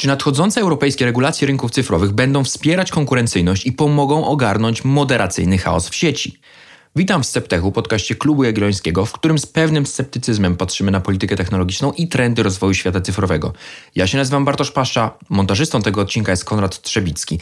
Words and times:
Czy 0.00 0.08
nadchodzące 0.08 0.60
europejskie 0.60 1.04
regulacje 1.04 1.46
rynków 1.46 1.70
cyfrowych 1.70 2.12
będą 2.12 2.44
wspierać 2.44 2.90
konkurencyjność 2.90 3.66
i 3.66 3.72
pomogą 3.72 4.26
ogarnąć 4.26 4.84
moderacyjny 4.84 5.58
chaos 5.58 5.88
w 5.88 5.94
sieci? 5.94 6.40
Witam 6.96 7.22
w 7.22 7.26
Sceptechu, 7.26 7.72
podcaście 7.72 8.14
Klubu 8.14 8.44
Jagiellońskiego, 8.44 9.06
w 9.06 9.12
którym 9.12 9.38
z 9.38 9.46
pewnym 9.46 9.86
sceptycyzmem 9.86 10.56
patrzymy 10.56 10.90
na 10.90 11.00
politykę 11.00 11.36
technologiczną 11.36 11.92
i 11.92 12.08
trendy 12.08 12.42
rozwoju 12.42 12.74
świata 12.74 13.00
cyfrowego. 13.00 13.52
Ja 13.94 14.06
się 14.06 14.18
nazywam 14.18 14.44
Bartosz 14.44 14.70
Pasza, 14.70 15.18
montażystą 15.28 15.82
tego 15.82 16.00
odcinka 16.00 16.32
jest 16.32 16.44
Konrad 16.44 16.82
Trzebicki. 16.82 17.38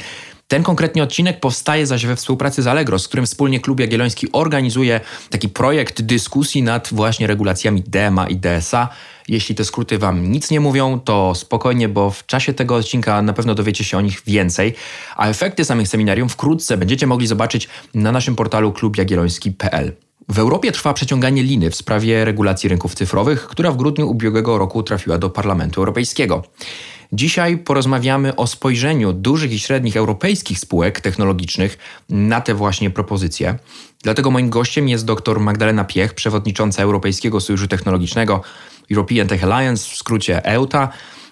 Ten 0.49 0.63
konkretnie 0.63 1.03
odcinek 1.03 1.41
powstaje 1.41 1.87
zaś 1.87 2.07
we 2.07 2.17
współpracy 2.17 2.63
z 2.63 2.67
Allegro, 2.67 2.99
z 2.99 3.09
którym 3.09 3.27
wspólnie 3.27 3.61
Klub 3.61 3.81
Jagielloński 3.81 4.33
organizuje 4.33 5.01
taki 5.31 5.49
projekt 5.49 6.03
dyskusji 6.03 6.63
nad 6.63 6.89
właśnie 6.93 7.27
regulacjami 7.27 7.83
DMA 7.83 8.29
i 8.29 8.37
DSA. 8.37 8.89
Jeśli 9.29 9.55
te 9.55 9.65
skróty 9.65 9.99
Wam 9.99 10.33
nic 10.33 10.51
nie 10.51 10.61
mówią, 10.61 11.01
to 11.01 11.35
spokojnie, 11.35 11.89
bo 11.89 12.11
w 12.11 12.27
czasie 12.27 12.55
tego 12.55 12.77
odcinka 12.77 13.23
na 13.23 13.33
pewno 13.33 13.55
dowiecie 13.55 13.85
się 13.85 13.99
o 13.99 14.01
nich 14.01 14.23
więcej, 14.27 14.75
a 15.17 15.29
efekty 15.29 15.65
samych 15.65 15.89
seminarium 15.89 16.29
wkrótce 16.29 16.77
będziecie 16.77 17.07
mogli 17.07 17.27
zobaczyć 17.27 17.69
na 17.95 18.13
naszym 18.13 18.37
portalu 18.37 18.73
klubjagielloński.pl. 18.73 19.93
W 20.29 20.39
Europie 20.39 20.73
trwa 20.73 20.95
przeciąganie 20.95 21.43
liny 21.43 21.71
w 21.71 21.77
sprawie 21.77 22.25
regulacji 22.25 22.69
rynków 22.69 22.95
cyfrowych, 22.95 23.47
która 23.47 23.73
w 23.73 23.77
grudniu 23.77 24.11
ubiegłego 24.11 24.59
roku 24.59 24.83
trafiła 24.83 25.19
do 25.19 25.31
Parlamentu 25.31 25.81
Europejskiego. 25.81 26.43
Dzisiaj 27.13 27.59
porozmawiamy 27.59 28.37
o 28.37 28.47
spojrzeniu 28.47 29.13
dużych 29.13 29.53
i 29.53 29.59
średnich 29.59 29.97
europejskich 29.97 30.59
spółek 30.59 31.01
technologicznych 31.01 31.79
na 32.09 32.41
te 32.41 32.55
właśnie 32.55 32.91
propozycje. 32.91 33.59
Dlatego 34.03 34.31
moim 34.31 34.51
gościem 34.51 34.89
jest 34.89 35.05
dr 35.05 35.41
Magdalena 35.41 35.85
Piech, 35.85 36.15
przewodnicząca 36.15 36.83
Europejskiego 36.83 37.41
Sojuszu 37.41 37.69
Technologicznego 37.69 38.43
European 38.91 39.29
Tech 39.29 39.45
Alliance, 39.45 39.91
w 39.91 39.97
skrócie 39.97 40.45
EUTA, 40.45 40.89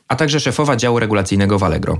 a 0.08 0.16
także 0.16 0.40
szefowa 0.40 0.76
działu 0.76 0.98
regulacyjnego 0.98 1.58
w 1.58 1.62
Allegro. 1.62 1.98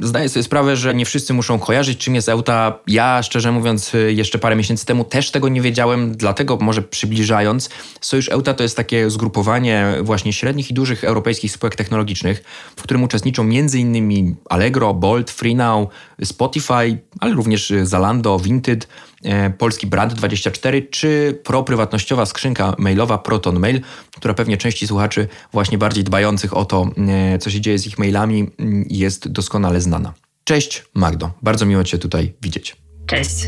Zdaję 0.00 0.28
sobie 0.28 0.42
sprawę, 0.42 0.76
że 0.76 0.94
nie 0.94 1.06
wszyscy 1.06 1.34
muszą 1.34 1.58
kojarzyć, 1.58 1.98
czym 1.98 2.14
jest 2.14 2.28
EUTA. 2.28 2.78
Ja, 2.86 3.22
szczerze 3.22 3.52
mówiąc, 3.52 3.92
jeszcze 4.08 4.38
parę 4.38 4.56
miesięcy 4.56 4.86
temu 4.86 5.04
też 5.04 5.30
tego 5.30 5.48
nie 5.48 5.60
wiedziałem, 5.60 6.16
dlatego 6.16 6.56
może 6.60 6.82
przybliżając, 6.82 7.70
Sojusz 8.00 8.28
EUTA 8.28 8.54
to 8.54 8.62
jest 8.62 8.76
takie 8.76 9.10
zgrupowanie 9.10 9.94
właśnie 10.02 10.32
średnich 10.32 10.70
i 10.70 10.74
dużych 10.74 11.04
europejskich 11.04 11.52
spółek 11.52 11.76
technologicznych, 11.76 12.44
w 12.76 12.82
którym 12.82 13.02
uczestniczą 13.02 13.42
m.in. 13.42 14.36
Allegro, 14.48 14.94
Bolt, 14.94 15.30
FreeNow, 15.30 15.88
Spotify, 16.24 16.98
ale 17.20 17.34
również 17.34 17.72
Zalando, 17.82 18.38
Vinted, 18.38 18.88
E, 19.26 19.50
polski 19.50 19.86
Brand24 19.86 20.82
czy 20.90 21.40
proprywatnościowa 21.44 22.26
skrzynka 22.26 22.74
mailowa 22.78 23.18
Proton 23.18 23.58
Mail, 23.58 23.80
która 24.16 24.34
pewnie 24.34 24.56
części 24.56 24.86
słuchaczy 24.86 25.28
właśnie 25.52 25.78
bardziej 25.78 26.04
dbających 26.04 26.56
o 26.56 26.64
to, 26.64 26.90
e, 27.08 27.38
co 27.38 27.50
się 27.50 27.60
dzieje 27.60 27.78
z 27.78 27.86
ich 27.86 27.98
mailami, 27.98 28.50
jest 28.88 29.28
doskonale 29.28 29.80
znana. 29.80 30.14
Cześć 30.44 30.84
Magdo, 30.94 31.30
bardzo 31.42 31.66
miło 31.66 31.84
Cię 31.84 31.98
tutaj 31.98 32.32
widzieć. 32.42 32.76
Cześć. 33.06 33.46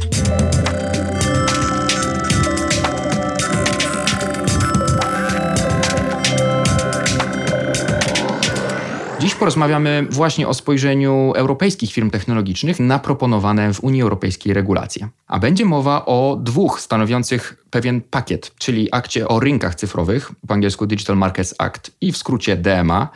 Porozmawiamy 9.39 10.07
właśnie 10.11 10.49
o 10.49 10.55
spojrzeniu 10.55 11.33
europejskich 11.37 11.93
firm 11.93 12.11
technologicznych 12.11 12.81
na 12.81 12.99
proponowane 12.99 13.75
w 13.75 13.85
Unii 13.85 14.03
Europejskiej 14.03 14.55
regulacje. 14.55 15.09
A 15.27 15.39
będzie 15.39 15.65
mowa 15.65 16.07
o 16.07 16.39
dwóch 16.41 16.81
stanowiących 16.81 17.65
pewien 17.71 18.01
pakiet, 18.01 18.53
czyli 18.59 18.89
akcie 18.93 19.29
o 19.29 19.41
rynkach 19.41 19.75
cyfrowych, 19.75 20.31
po 20.47 20.55
angielsku 20.55 20.87
Digital 20.87 21.17
Markets 21.17 21.55
Act 21.59 21.91
i 22.01 22.13
w 22.13 22.17
skrócie 22.17 22.57
DMA, 22.57 23.09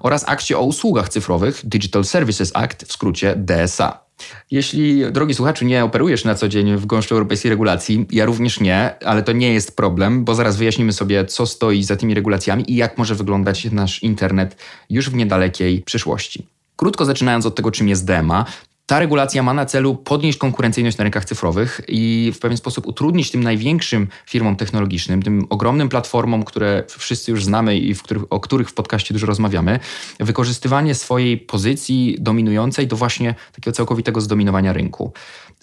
oraz 0.00 0.24
akcie 0.28 0.58
o 0.58 0.62
usługach 0.62 1.08
cyfrowych, 1.08 1.60
Digital 1.64 2.04
Services 2.04 2.50
Act, 2.54 2.84
w 2.84 2.92
skrócie 2.92 3.36
DSA. 3.36 4.09
Jeśli, 4.50 5.12
drogi 5.12 5.34
słuchaczu, 5.34 5.64
nie 5.64 5.84
operujesz 5.84 6.24
na 6.24 6.34
co 6.34 6.48
dzień 6.48 6.76
w 6.76 6.86
gąszczu 6.86 7.14
europejskiej 7.14 7.50
regulacji, 7.50 8.06
ja 8.10 8.24
również 8.24 8.60
nie, 8.60 9.04
ale 9.04 9.22
to 9.22 9.32
nie 9.32 9.52
jest 9.52 9.76
problem, 9.76 10.24
bo 10.24 10.34
zaraz 10.34 10.56
wyjaśnimy 10.56 10.92
sobie, 10.92 11.24
co 11.24 11.46
stoi 11.46 11.82
za 11.82 11.96
tymi 11.96 12.14
regulacjami 12.14 12.72
i 12.72 12.76
jak 12.76 12.98
może 12.98 13.14
wyglądać 13.14 13.64
nasz 13.64 14.02
internet 14.02 14.56
już 14.90 15.10
w 15.10 15.14
niedalekiej 15.14 15.82
przyszłości. 15.82 16.46
Krótko 16.76 17.04
zaczynając 17.04 17.46
od 17.46 17.54
tego, 17.54 17.70
czym 17.70 17.88
jest 17.88 18.04
DEMA, 18.04 18.44
ta 18.90 18.98
regulacja 18.98 19.42
ma 19.42 19.54
na 19.54 19.66
celu 19.66 19.96
podnieść 19.96 20.38
konkurencyjność 20.38 20.98
na 20.98 21.04
rynkach 21.04 21.24
cyfrowych 21.24 21.80
i 21.88 22.32
w 22.34 22.38
pewien 22.38 22.56
sposób 22.56 22.86
utrudnić 22.86 23.30
tym 23.30 23.42
największym 23.42 24.08
firmom 24.26 24.56
technologicznym, 24.56 25.22
tym 25.22 25.46
ogromnym 25.50 25.88
platformom, 25.88 26.44
które 26.44 26.84
wszyscy 26.88 27.30
już 27.30 27.44
znamy 27.44 27.78
i 27.78 27.94
w 27.94 28.02
których, 28.02 28.24
o 28.30 28.40
których 28.40 28.68
w 28.68 28.74
podcaście 28.74 29.14
dużo 29.14 29.26
rozmawiamy, 29.26 29.80
wykorzystywanie 30.20 30.94
swojej 30.94 31.38
pozycji 31.38 32.16
dominującej 32.20 32.86
do 32.86 32.96
właśnie 32.96 33.34
takiego 33.52 33.74
całkowitego 33.74 34.20
zdominowania 34.20 34.72
rynku. 34.72 35.12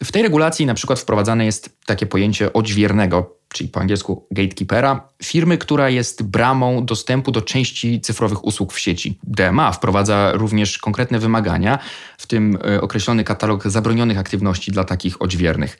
W 0.04 0.12
tej 0.12 0.24
regulacji 0.24 0.66
na 0.66 0.74
przykład 0.74 1.00
wprowadzane 1.00 1.46
jest 1.46 1.70
takie 1.86 2.06
pojęcie 2.06 2.54
odźwiernego, 2.54 3.37
czyli 3.53 3.69
po 3.69 3.80
angielsku 3.80 4.28
gatekeepera, 4.31 5.09
firmy, 5.24 5.58
która 5.58 5.90
jest 5.90 6.24
bramą 6.24 6.85
dostępu 6.85 7.31
do 7.31 7.41
części 7.41 8.02
cyfrowych 8.02 8.46
usług 8.46 8.74
w 8.74 8.80
sieci. 8.80 9.19
DMA 9.24 9.72
wprowadza 9.72 10.31
również 10.34 10.78
konkretne 10.78 11.19
wymagania, 11.19 11.80
w 12.18 12.28
tym 12.28 12.57
e, 12.66 12.81
określony 12.81 13.24
katalog 13.24 13.68
zabronionych 13.68 14.18
aktywności 14.18 14.72
dla 14.72 14.84
takich 14.84 15.22
odźwiernych. 15.22 15.80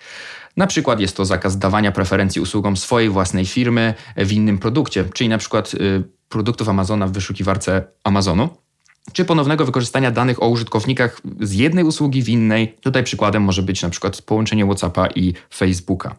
Na 0.58 0.68
przykład 0.68 1.00
jest 1.00 1.18
to 1.18 1.26
zakaz 1.26 1.58
dawania 1.58 1.92
preferencji 1.92 2.42
usługom 2.42 2.78
swojej 2.78 3.10
własnej 3.10 3.46
firmy 3.46 3.94
w 4.18 4.32
innym 4.32 4.58
produkcie, 4.58 5.06
czyli 5.14 5.30
na 5.30 5.38
przykład 5.38 5.74
e, 5.74 5.78
produktów 6.30 6.70
Amazona 6.70 7.08
w 7.08 7.12
wyszukiwarce 7.12 7.84
Amazonu 8.04 8.50
czy 9.14 9.26
ponownego 9.26 9.66
wykorzystania 9.66 10.12
danych 10.12 10.44
o 10.44 10.50
użytkownikach 10.50 11.22
z 11.42 11.54
jednej 11.54 11.84
usługi 11.84 12.24
w 12.24 12.30
innej. 12.30 12.76
Tutaj 12.82 13.04
przykładem 13.04 13.44
może 13.44 13.64
być 13.64 13.84
na 13.84 13.90
przykład 13.90 14.22
połączenie 14.22 14.66
WhatsAppa 14.66 15.08
i 15.08 15.34
Facebooka. 15.54 16.16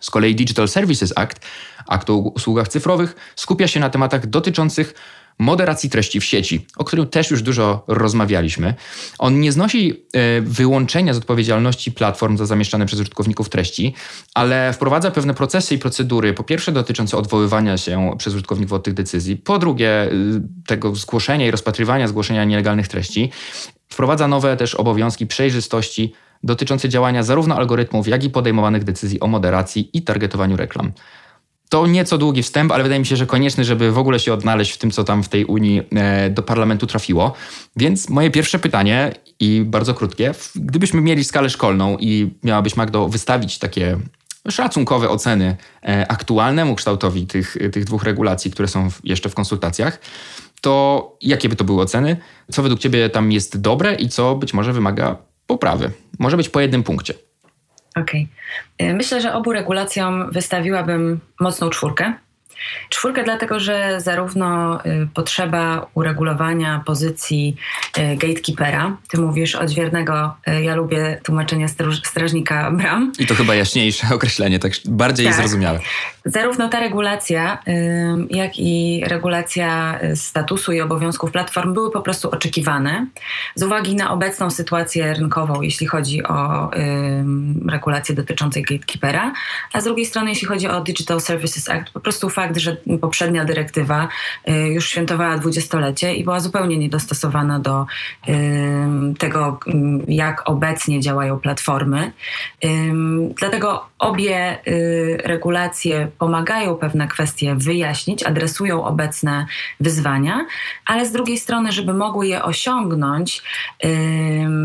Z 0.00 0.10
kolei 0.10 0.34
Digital 0.34 0.68
Services 0.68 1.12
Act, 1.16 1.40
akt 1.86 2.10
o 2.10 2.14
usługach 2.14 2.68
cyfrowych, 2.68 3.16
skupia 3.36 3.68
się 3.68 3.80
na 3.80 3.90
tematach 3.90 4.26
dotyczących 4.26 4.94
moderacji 5.38 5.90
treści 5.90 6.20
w 6.20 6.24
sieci, 6.24 6.66
o 6.76 6.84
którym 6.84 7.06
też 7.06 7.30
już 7.30 7.42
dużo 7.42 7.84
rozmawialiśmy. 7.88 8.74
On 9.18 9.40
nie 9.40 9.52
znosi 9.52 10.04
e, 10.12 10.40
wyłączenia 10.40 11.14
z 11.14 11.16
odpowiedzialności 11.16 11.92
platform 11.92 12.36
za 12.36 12.46
zamieszczane 12.46 12.86
przez 12.86 13.00
użytkowników 13.00 13.48
treści, 13.48 13.94
ale 14.34 14.72
wprowadza 14.72 15.10
pewne 15.10 15.34
procesy 15.34 15.74
i 15.74 15.78
procedury, 15.78 16.34
po 16.34 16.44
pierwsze 16.44 16.72
dotyczące 16.72 17.16
odwoływania 17.16 17.76
się 17.76 18.10
przez 18.18 18.34
użytkowników 18.34 18.72
od 18.72 18.84
tych 18.84 18.94
decyzji, 18.94 19.36
po 19.36 19.58
drugie 19.58 20.02
e, 20.02 20.10
tego 20.66 20.94
zgłoszenia 20.94 21.46
i 21.46 21.50
rozpatrywania 21.50 22.08
zgłoszenia 22.08 22.44
nielegalnych 22.44 22.88
treści. 22.88 23.30
Wprowadza 23.88 24.28
nowe 24.28 24.56
też 24.56 24.74
obowiązki 24.74 25.26
przejrzystości 25.26 26.12
dotyczące 26.42 26.88
działania 26.88 27.22
zarówno 27.22 27.56
algorytmów, 27.56 28.08
jak 28.08 28.24
i 28.24 28.30
podejmowanych 28.30 28.84
decyzji 28.84 29.20
o 29.20 29.26
moderacji 29.26 29.90
i 29.92 30.02
targetowaniu 30.02 30.56
reklam. 30.56 30.92
To 31.68 31.86
nieco 31.86 32.18
długi 32.18 32.42
wstęp, 32.42 32.72
ale 32.72 32.82
wydaje 32.82 33.00
mi 33.00 33.06
się, 33.06 33.16
że 33.16 33.26
konieczny, 33.26 33.64
żeby 33.64 33.92
w 33.92 33.98
ogóle 33.98 34.20
się 34.20 34.32
odnaleźć 34.32 34.72
w 34.72 34.78
tym, 34.78 34.90
co 34.90 35.04
tam 35.04 35.22
w 35.22 35.28
tej 35.28 35.44
Unii 35.44 35.82
e, 35.96 36.30
do 36.30 36.42
parlamentu 36.42 36.86
trafiło. 36.86 37.32
Więc 37.76 38.08
moje 38.08 38.30
pierwsze 38.30 38.58
pytanie 38.58 39.14
i 39.40 39.62
bardzo 39.66 39.94
krótkie. 39.94 40.34
Gdybyśmy 40.54 41.00
mieli 41.00 41.24
skalę 41.24 41.50
szkolną 41.50 41.96
i 42.00 42.30
miałabyś, 42.42 42.76
Magdo, 42.76 43.08
wystawić 43.08 43.58
takie 43.58 43.98
szacunkowe 44.50 45.08
oceny 45.08 45.56
e, 45.82 46.06
aktualnemu 46.08 46.74
kształtowi 46.74 47.26
tych, 47.26 47.56
tych 47.72 47.84
dwóch 47.84 48.02
regulacji, 48.02 48.50
które 48.50 48.68
są 48.68 48.88
jeszcze 49.04 49.28
w 49.28 49.34
konsultacjach, 49.34 50.00
to 50.60 51.16
jakie 51.20 51.48
by 51.48 51.56
to 51.56 51.64
były 51.64 51.82
oceny? 51.82 52.16
Co 52.52 52.62
według 52.62 52.80
Ciebie 52.80 53.10
tam 53.10 53.32
jest 53.32 53.60
dobre 53.60 53.94
i 53.94 54.08
co 54.08 54.34
być 54.34 54.54
może 54.54 54.72
wymaga 54.72 55.16
poprawy? 55.48 55.90
Może 56.18 56.36
być 56.36 56.48
po 56.48 56.60
jednym 56.60 56.82
punkcie. 56.82 57.14
Okej. 57.96 58.28
Okay. 58.78 58.94
Myślę, 58.94 59.20
że 59.20 59.34
obu 59.34 59.52
regulacjom 59.52 60.30
wystawiłabym 60.30 61.20
mocną 61.40 61.70
czwórkę. 61.70 62.12
Czwórkę 62.88 63.24
dlatego, 63.24 63.60
że 63.60 64.00
zarówno 64.00 64.78
y, 64.84 65.08
potrzeba 65.14 65.86
uregulowania 65.94 66.82
pozycji 66.86 67.56
y, 67.98 68.16
gatekeepera, 68.16 68.96
ty 69.10 69.20
mówisz 69.20 69.54
odźwiernego, 69.54 70.34
y, 70.48 70.62
ja 70.62 70.74
lubię 70.74 71.20
tłumaczenie 71.24 71.66
strażnika 72.04 72.70
bram. 72.70 73.12
I 73.18 73.26
to 73.26 73.34
chyba 73.34 73.54
jaśniejsze 73.54 74.06
określenie, 74.14 74.58
tak 74.58 74.72
bardziej 74.84 75.26
tak. 75.26 75.34
zrozumiałe. 75.34 75.80
Zarówno 76.24 76.68
ta 76.68 76.80
regulacja, 76.80 77.58
jak 78.30 78.58
i 78.58 79.02
regulacja 79.06 79.98
statusu 80.14 80.72
i 80.72 80.80
obowiązków 80.80 81.30
platform 81.30 81.74
były 81.74 81.90
po 81.90 82.00
prostu 82.00 82.30
oczekiwane 82.30 83.06
z 83.54 83.62
uwagi 83.62 83.94
na 83.94 84.10
obecną 84.10 84.50
sytuację 84.50 85.14
rynkową, 85.14 85.62
jeśli 85.62 85.86
chodzi 85.86 86.22
o 86.22 86.70
regulację 87.68 88.14
dotyczącą 88.14 88.60
gatekeepera, 88.60 89.32
a 89.72 89.80
z 89.80 89.84
drugiej 89.84 90.06
strony, 90.06 90.30
jeśli 90.30 90.46
chodzi 90.46 90.68
o 90.68 90.80
Digital 90.80 91.20
Services 91.20 91.68
Act, 91.68 91.90
po 91.90 92.00
prostu 92.00 92.30
fakt, 92.30 92.47
fakt, 92.48 92.60
że 92.60 92.76
poprzednia 93.00 93.44
dyrektywa 93.44 94.08
już 94.46 94.88
świętowała 94.88 95.38
dwudziestolecie 95.38 96.14
i 96.14 96.24
była 96.24 96.40
zupełnie 96.40 96.78
niedostosowana 96.78 97.58
do 97.58 97.86
tego, 99.18 99.60
jak 100.08 100.50
obecnie 100.50 101.00
działają 101.00 101.38
platformy. 101.38 102.12
Dlatego 103.38 103.86
obie 103.98 104.58
regulacje 105.24 106.08
pomagają 106.18 106.74
pewne 106.74 107.08
kwestie 107.08 107.54
wyjaśnić, 107.54 108.22
adresują 108.22 108.84
obecne 108.84 109.46
wyzwania, 109.80 110.46
ale 110.86 111.06
z 111.06 111.12
drugiej 111.12 111.38
strony, 111.38 111.72
żeby 111.72 111.94
mogły 111.94 112.26
je 112.26 112.42
osiągnąć 112.42 113.42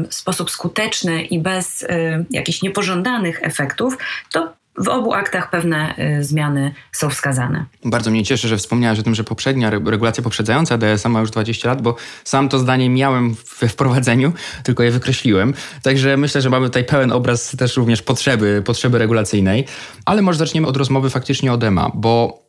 w 0.09 0.13
sposób 0.15 0.51
skuteczny 0.51 1.21
i 1.21 1.39
bez 1.39 1.85
jakichś 2.29 2.61
niepożądanych 2.61 3.39
efektów, 3.43 3.97
to 4.31 4.53
w 4.77 4.87
obu 4.87 5.13
aktach 5.13 5.49
pewne 5.49 5.95
y, 6.19 6.23
zmiany 6.23 6.73
są 6.91 7.09
wskazane. 7.09 7.65
Bardzo 7.85 8.11
mnie 8.11 8.23
cieszy, 8.23 8.47
że 8.47 8.57
wspomniałaś 8.57 8.99
o 8.99 9.03
tym, 9.03 9.15
że 9.15 9.23
poprzednia 9.23 9.69
regulacja 9.69 10.23
poprzedzająca 10.23 10.77
DSA 10.77 11.09
ma 11.09 11.19
już 11.19 11.31
20 11.31 11.69
lat, 11.69 11.81
bo 11.81 11.95
sam 12.23 12.49
to 12.49 12.59
zdanie 12.59 12.89
miałem 12.89 13.35
we 13.59 13.67
wprowadzeniu, 13.67 14.33
tylko 14.63 14.83
je 14.83 14.91
wykreśliłem. 14.91 15.53
Także 15.81 16.17
myślę, 16.17 16.41
że 16.41 16.49
mamy 16.49 16.65
tutaj 16.65 16.83
pełen 16.83 17.11
obraz 17.11 17.55
też 17.57 17.77
również 17.77 18.01
potrzeby, 18.01 18.61
potrzeby 18.65 18.97
regulacyjnej. 18.97 19.65
Ale 20.05 20.21
może 20.21 20.39
zaczniemy 20.39 20.67
od 20.67 20.77
rozmowy 20.77 21.09
faktycznie 21.09 21.53
o 21.53 21.57
DEMA, 21.57 21.91
bo 21.93 22.42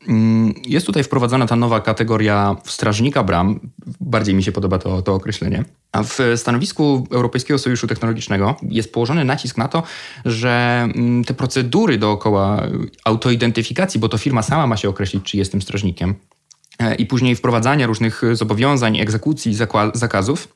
jest 0.66 0.86
tutaj 0.86 1.04
wprowadzona 1.04 1.46
ta 1.46 1.56
nowa 1.56 1.80
kategoria 1.80 2.56
strażnika 2.64 3.22
bram. 3.22 3.60
Bardziej 4.00 4.34
mi 4.34 4.42
się 4.42 4.52
podoba 4.52 4.78
to, 4.78 5.02
to 5.02 5.14
określenie. 5.14 5.64
A 5.92 6.02
w 6.02 6.18
stanowisku 6.36 7.06
Europejskiego 7.10 7.58
Sojuszu 7.58 7.86
Technologicznego 7.86 8.56
jest 8.62 8.92
położony 8.92 9.24
nacisk 9.24 9.58
na 9.58 9.68
to, 9.68 9.82
że 10.24 10.82
mm, 10.94 11.24
te 11.24 11.34
procedury 11.34 11.98
dookoła 11.98 12.62
autoidentyfikacji, 13.04 14.00
bo 14.00 14.08
to 14.08 14.18
firma 14.18 14.42
sama 14.42 14.66
ma 14.66 14.76
się 14.76 14.88
określić, 14.88 15.24
czy 15.24 15.36
jestem 15.36 15.62
strażnikiem, 15.62 16.14
e, 16.78 16.94
i 16.94 17.06
później 17.06 17.36
wprowadzania 17.36 17.86
różnych 17.86 18.22
zobowiązań, 18.32 18.98
egzekucji, 18.98 19.56
zakazów, 19.94 20.48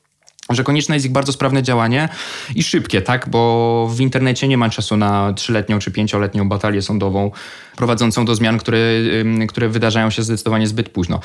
że 0.49 0.63
konieczne 0.63 0.95
jest 0.95 1.05
ich 1.05 1.11
bardzo 1.11 1.31
sprawne 1.31 1.63
działanie 1.63 2.09
i 2.55 2.63
szybkie, 2.63 3.01
tak? 3.01 3.29
Bo 3.29 3.87
w 3.95 4.01
internecie 4.01 4.47
nie 4.47 4.57
ma 4.57 4.69
czasu 4.69 4.97
na 4.97 5.33
trzyletnią 5.33 5.79
czy 5.79 5.91
pięcioletnią 5.91 6.49
batalię 6.49 6.81
sądową 6.81 7.31
prowadzącą 7.77 8.25
do 8.25 8.35
zmian, 8.35 8.57
które, 8.57 8.77
które 9.47 9.69
wydarzają 9.69 10.09
się 10.09 10.23
zdecydowanie 10.23 10.67
zbyt 10.67 10.89
późno. 10.89 11.19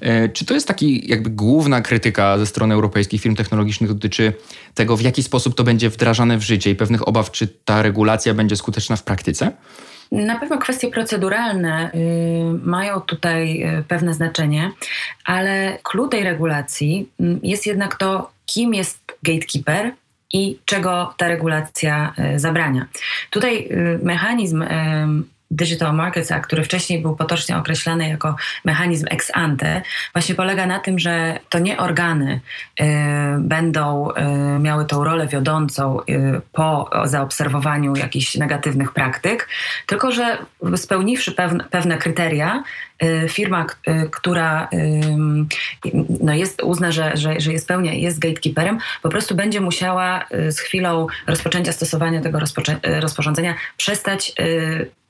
E, 0.00 0.28
czy 0.28 0.44
to 0.44 0.54
jest 0.54 0.68
taki 0.68 1.10
jakby 1.10 1.30
główna 1.30 1.80
krytyka 1.80 2.38
ze 2.38 2.46
strony 2.46 2.74
europejskich 2.74 3.22
firm 3.22 3.34
technologicznych 3.34 3.92
dotyczy 3.92 4.32
tego, 4.74 4.96
w 4.96 5.00
jaki 5.00 5.22
sposób 5.22 5.54
to 5.54 5.64
będzie 5.64 5.90
wdrażane 5.90 6.38
w 6.38 6.42
życie 6.42 6.70
i 6.70 6.74
pewnych 6.74 7.08
obaw, 7.08 7.30
czy 7.30 7.48
ta 7.64 7.82
regulacja 7.82 8.34
będzie 8.34 8.56
skuteczna 8.56 8.96
w 8.96 9.02
praktyce? 9.02 9.52
Na 10.12 10.38
pewno 10.38 10.58
kwestie 10.58 10.88
proceduralne 10.88 11.90
y, 11.94 11.98
mają 12.62 13.00
tutaj 13.00 13.62
y, 13.78 13.84
pewne 13.88 14.14
znaczenie, 14.14 14.72
ale 15.24 15.78
klucz 15.82 16.10
tej 16.10 16.24
regulacji 16.24 17.08
y, 17.20 17.38
jest 17.42 17.66
jednak 17.66 17.96
to, 17.96 18.30
kim 18.46 18.74
jest 18.74 18.98
gatekeeper 19.22 19.92
i 20.32 20.58
czego 20.64 21.14
ta 21.16 21.28
regulacja 21.28 22.14
y, 22.34 22.38
zabrania. 22.38 22.86
Tutaj 23.30 23.68
y, 23.70 23.98
mechanizm 24.02 24.64
Digital 25.50 25.94
Markets 25.94 26.32
Act, 26.32 26.46
który 26.46 26.64
wcześniej 26.64 27.02
był 27.02 27.16
potocznie 27.16 27.56
określany 27.56 28.08
jako 28.08 28.36
mechanizm 28.64 29.06
ex 29.10 29.30
ante, 29.34 29.82
właśnie 30.12 30.34
polega 30.34 30.66
na 30.66 30.78
tym, 30.78 30.98
że 30.98 31.38
to 31.48 31.58
nie 31.58 31.78
organy 31.78 32.40
y, 32.80 32.84
będą 33.38 34.10
y, 34.10 34.58
miały 34.58 34.84
tą 34.84 35.04
rolę 35.04 35.26
wiodącą 35.26 36.00
y, 36.00 36.40
po 36.52 36.90
zaobserwowaniu 37.04 37.96
jakichś 37.96 38.34
negatywnych 38.34 38.92
praktyk, 38.92 39.48
tylko 39.86 40.12
że 40.12 40.38
spełniwszy 40.76 41.32
pewne, 41.32 41.64
pewne 41.64 41.98
kryteria, 41.98 42.62
y, 43.02 43.28
firma, 43.28 43.66
y, 43.88 44.10
która 44.10 44.68
y, 44.72 45.00
no 46.20 46.34
jest, 46.34 46.62
uzna, 46.62 46.92
że, 46.92 47.16
że, 47.16 47.40
że 47.40 47.52
jest 47.52 47.68
pełnia 47.68 47.92
jest 47.92 48.18
gatekeeperem, 48.18 48.78
po 49.02 49.08
prostu 49.08 49.34
będzie 49.34 49.60
musiała 49.60 50.24
z 50.50 50.58
chwilą 50.58 51.06
rozpoczęcia 51.26 51.72
stosowania 51.72 52.20
tego 52.20 52.38
rozporządzenia 53.00 53.54
przestać 53.76 54.32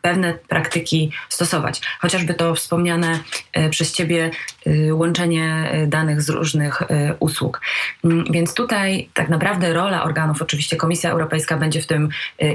pewne 0.05 0.35
praktyki 0.49 1.11
stosować. 1.29 1.81
Chociażby 2.01 2.35
to 2.35 2.55
wspomniane 2.55 3.19
e, 3.53 3.71
przez 3.71 3.93
Ciebie 3.93 4.31
e, 4.67 4.95
łączenie 4.95 5.71
e, 5.71 5.87
danych 5.87 6.23
z 6.23 6.29
różnych 6.29 6.83
usług. 7.21 7.61
Mm, 8.05 8.25
więc 8.31 8.55
tutaj 8.55 9.09
tak 9.15 9.29
naprawdę 9.29 9.73
rola 9.73 10.05
organów, 10.05 10.43
oczywiście 10.43 10.77
Komisja 10.77 11.11
Europejska 11.11 11.57
będzie 11.57 11.81
w 11.81 11.87
tym 11.87 12.09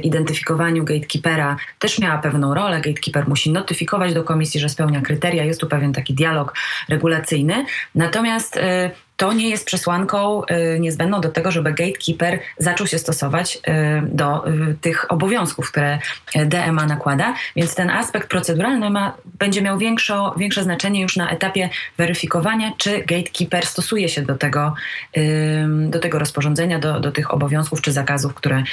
identyfikowaniu 0.04 0.84
gatekeepera 0.84 1.58
też 1.80 2.00
miała 2.00 2.18
pewną 2.18 2.54
rolę. 2.54 2.82
Gatekeeper 2.82 3.28
musi 3.28 3.52
notyfikować 3.52 4.14
do 4.14 4.24
komisji, 4.24 4.60
że 4.60 4.70
spełnia 4.70 5.02
kryteria. 5.02 5.44
Jest 5.44 5.62
tu 5.62 5.68
pewien 5.68 5.94
taki 5.94 6.14
dialog 6.14 6.54
regulacyjny. 6.90 7.66
Natomiast 7.96 8.60
to 9.20 9.34
nie 9.34 9.50
jest 9.50 9.66
przesłanką 9.66 10.42
y, 10.76 10.80
niezbędną 10.80 11.22
do 11.22 11.30
tego, 11.30 11.52
żeby 11.52 11.74
gatekeeper 11.74 12.40
zaczął 12.58 12.88
się 12.88 13.00
stosować 13.00 13.56
y, 13.56 13.62
do 14.04 14.48
y, 14.48 14.76
tych 14.82 15.12
obowiązków, 15.12 15.72
które 15.72 16.00
DMA 16.46 16.86
nakłada, 16.86 17.34
więc 17.56 17.76
ten 17.76 17.90
aspekt 17.90 18.30
proceduralny 18.30 18.90
ma, 18.90 19.18
będzie 19.40 19.62
miał 19.62 19.78
większo, 19.78 20.36
większe 20.38 20.64
znaczenie 20.64 21.02
już 21.02 21.16
na 21.16 21.30
etapie 21.30 21.70
weryfikowania, 21.98 22.72
czy 22.78 23.00
gatekeeper 23.00 23.66
stosuje 23.66 24.10
się 24.10 24.22
do 24.22 24.36
tego, 24.36 24.74
do 25.90 26.00
tego 26.00 26.20
rozporządzenia, 26.20 26.80
do, 26.80 27.00
do 27.00 27.12
tych 27.12 27.34
obowiązków 27.34 27.82
czy 27.82 27.92
zakazów, 27.92 28.34
które 28.34 28.64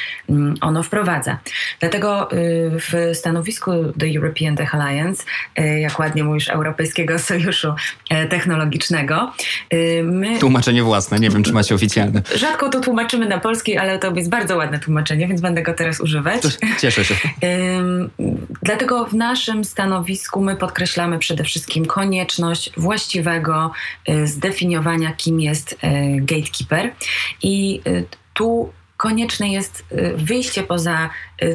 ono 0.60 0.82
wprowadza. 0.82 1.38
Dlatego 1.81 2.28
w 2.81 3.10
stanowisku 3.14 3.70
The 3.98 4.06
European 4.16 4.56
Tech 4.56 4.75
Alliance, 4.75 5.25
jak 5.78 5.98
ładnie 5.98 6.25
mówisz, 6.25 6.48
Europejskiego 6.48 7.19
Sojuszu 7.19 7.75
Technologicznego, 8.31 9.32
my 10.02 10.35
Tłumaczenie 10.40 10.82
własne, 10.82 11.18
nie 11.18 11.30
wiem, 11.30 11.42
czy 11.42 11.52
macie 11.52 11.74
oficjalne. 11.74 12.22
Rzadko 12.34 12.68
to 12.68 12.80
tłumaczymy 12.80 13.26
na 13.26 13.38
polski, 13.38 13.76
ale 13.76 13.98
to 13.98 14.14
jest 14.14 14.30
bardzo 14.30 14.56
ładne 14.56 14.78
tłumaczenie, 14.78 15.28
więc 15.28 15.40
będę 15.40 15.62
go 15.62 15.74
teraz 15.74 16.00
używać. 16.00 16.42
Cieszę 16.80 17.04
się. 17.04 17.14
Ym, 17.44 18.10
dlatego 18.62 19.04
w 19.04 19.14
naszym 19.14 19.64
stanowisku 19.64 20.40
my 20.40 20.56
podkreślamy 20.56 21.18
przede 21.18 21.44
wszystkim 21.44 21.86
konieczność 21.86 22.72
właściwego 22.76 23.72
y, 24.08 24.26
zdefiniowania, 24.26 25.12
kim 25.12 25.40
jest 25.40 25.72
y, 25.72 25.76
gatekeeper. 26.20 26.92
I 27.42 27.80
y, 27.86 28.04
tu 28.34 28.72
konieczne 28.96 29.48
jest 29.48 29.84
wyjście 30.16 30.62
poza 30.62 31.10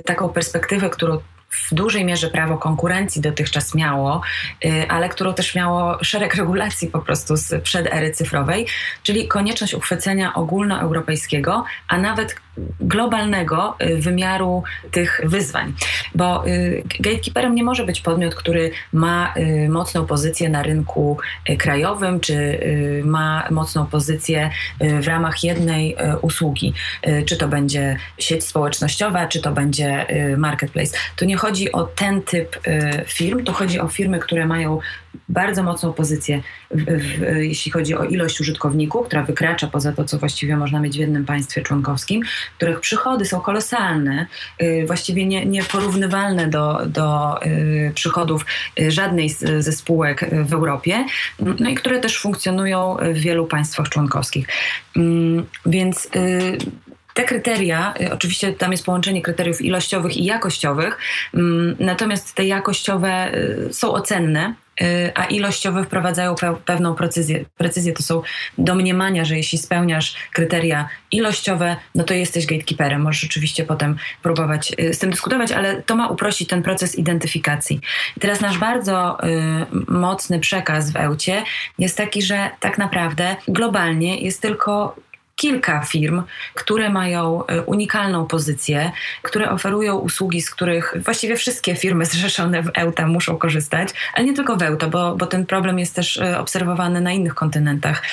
taką 0.05 0.29
perspektywę, 0.29 0.89
którą 0.89 1.19
w 1.51 1.73
dużej 1.73 2.05
mierze 2.05 2.29
prawo 2.29 2.57
konkurencji 2.57 3.21
dotychczas 3.21 3.75
miało, 3.75 4.21
y, 4.65 4.85
ale 4.89 5.09
którą 5.09 5.33
też 5.33 5.55
miało 5.55 6.03
szereg 6.03 6.35
regulacji 6.35 6.87
po 6.87 6.99
prostu 6.99 7.35
z 7.35 7.63
przed 7.63 7.93
ery 7.93 8.11
cyfrowej, 8.11 8.67
czyli 9.03 9.27
konieczność 9.27 9.73
uchwycenia 9.73 10.33
ogólnoeuropejskiego, 10.33 11.63
a 11.87 11.97
nawet 11.97 12.35
globalnego 12.79 13.75
y, 13.81 13.97
wymiaru 13.97 14.63
tych 14.91 15.21
wyzwań. 15.23 15.73
Bo 16.15 16.47
y, 16.47 16.83
gatekeeperem 16.99 17.55
nie 17.55 17.63
może 17.63 17.85
być 17.85 18.01
podmiot, 18.01 18.35
który 18.35 18.71
ma 18.93 19.33
mocną 19.69 20.05
pozycję 20.05 20.49
na 20.49 20.63
rynku 20.63 21.17
krajowym, 21.57 22.19
czy 22.19 22.59
ma 23.05 23.47
mocną 23.51 23.85
pozycję 23.85 24.49
w 24.79 25.07
ramach 25.07 25.43
jednej 25.43 25.95
usługi. 26.21 26.73
Czy 27.25 27.37
to 27.37 27.47
będzie 27.47 27.97
sieć 28.17 28.43
społecznościowa, 28.45 29.27
czy 29.27 29.41
to 29.41 29.51
będzie 29.51 30.05
marketplace. 30.37 30.97
Tu 31.15 31.25
nie 31.25 31.37
chodzi 31.37 31.71
o 31.71 31.83
ten 31.83 32.21
typ 32.21 32.67
y, 32.67 33.05
firm, 33.07 33.43
to 33.43 33.53
chodzi 33.53 33.79
o 33.79 33.87
firmy, 33.87 34.19
które 34.19 34.45
mają 34.45 34.79
bardzo 35.29 35.63
mocną 35.63 35.93
pozycję, 35.93 36.41
w, 36.71 36.83
w, 36.83 37.21
jeśli 37.35 37.71
chodzi 37.71 37.95
o 37.95 38.03
ilość 38.03 38.41
użytkowników, 38.41 39.07
która 39.07 39.23
wykracza 39.23 39.67
poza 39.67 39.91
to, 39.91 40.03
co 40.03 40.17
właściwie 40.17 40.57
można 40.57 40.79
mieć 40.79 40.97
w 40.97 40.99
jednym 40.99 41.25
państwie 41.25 41.61
członkowskim, 41.61 42.21
których 42.57 42.79
przychody 42.79 43.25
są 43.25 43.41
kolosalne, 43.41 44.27
y, 44.61 44.83
właściwie 44.87 45.25
nie, 45.25 45.45
nieporównywalne 45.45 46.47
do, 46.47 46.81
do 46.85 47.39
y, 47.45 47.91
przychodów 47.95 48.45
żadnej 48.87 49.29
z, 49.29 49.63
ze 49.63 49.71
spółek 49.71 50.29
w 50.45 50.53
Europie, 50.53 51.05
no 51.39 51.69
i 51.69 51.75
które 51.75 51.99
też 51.99 52.19
funkcjonują 52.19 52.97
w 53.13 53.17
wielu 53.17 53.47
państwach 53.47 53.89
członkowskich. 53.89 54.47
Mm, 54.95 55.45
więc 55.65 56.09
te 57.13 57.23
kryteria, 57.23 57.93
y, 58.01 58.13
oczywiście 58.13 58.53
tam 58.53 58.71
jest 58.71 58.85
połączenie 58.85 59.21
kryteriów 59.21 59.61
ilościowych 59.61 60.17
i 60.17 60.25
jakościowych, 60.25 60.97
mm, 61.33 61.75
natomiast 61.79 62.33
te 62.35 62.45
jakościowe 62.45 63.35
y, 63.35 63.73
są 63.73 63.93
ocenne, 63.93 64.49
y, 64.49 64.60
a 65.15 65.25
ilościowe 65.25 65.83
wprowadzają 65.83 66.35
pewną 66.65 66.95
precyzję. 66.95 67.45
Precyzję 67.57 67.93
to 67.93 68.03
są 68.03 68.21
domniemania, 68.57 69.25
że 69.25 69.37
jeśli 69.37 69.57
spełniasz 69.57 70.15
kryteria 70.33 70.89
ilościowe, 71.11 71.75
no 71.95 72.03
to 72.03 72.13
jesteś 72.13 72.45
gatekeeperem. 72.45 73.01
Możesz 73.01 73.23
oczywiście 73.23 73.65
potem 73.65 73.95
próbować 74.21 74.75
z 74.91 74.97
tym 74.97 75.09
dyskutować, 75.09 75.51
ale 75.51 75.81
to 75.81 75.95
ma 75.95 76.07
uprościć 76.07 76.49
ten 76.49 76.63
proces 76.63 76.95
identyfikacji. 76.95 77.81
I 78.17 78.19
teraz 78.19 78.41
nasz 78.41 78.57
bardzo 78.57 79.17
y, 79.23 79.91
mocny 79.91 80.39
przekaz 80.39 80.91
w 80.91 80.95
EUCie 80.95 81.43
jest 81.79 81.97
taki, 81.97 82.21
że 82.21 82.49
tak 82.59 82.77
naprawdę 82.77 83.35
globalnie 83.47 84.21
jest 84.21 84.41
tylko 84.41 84.95
kilka 85.41 85.81
firm, 85.81 86.23
które 86.53 86.89
mają 86.89 87.45
e, 87.45 87.61
unikalną 87.61 88.25
pozycję, 88.25 88.91
które 89.21 89.51
oferują 89.51 89.97
usługi, 89.97 90.41
z 90.41 90.49
których 90.49 90.93
właściwie 90.99 91.35
wszystkie 91.35 91.75
firmy 91.75 92.05
zrzeszone 92.15 92.63
w 92.63 92.69
EUTA 92.75 93.07
muszą 93.07 93.37
korzystać, 93.37 93.89
ale 94.13 94.25
nie 94.25 94.33
tylko 94.33 94.57
w 94.57 94.61
EUTA, 94.61 94.87
bo, 94.87 95.15
bo 95.15 95.25
ten 95.25 95.45
problem 95.45 95.79
jest 95.79 95.95
też 95.95 96.17
e, 96.17 96.39
obserwowany 96.39 97.01
na 97.01 97.11
innych 97.11 97.35
kontynentach. 97.35 98.03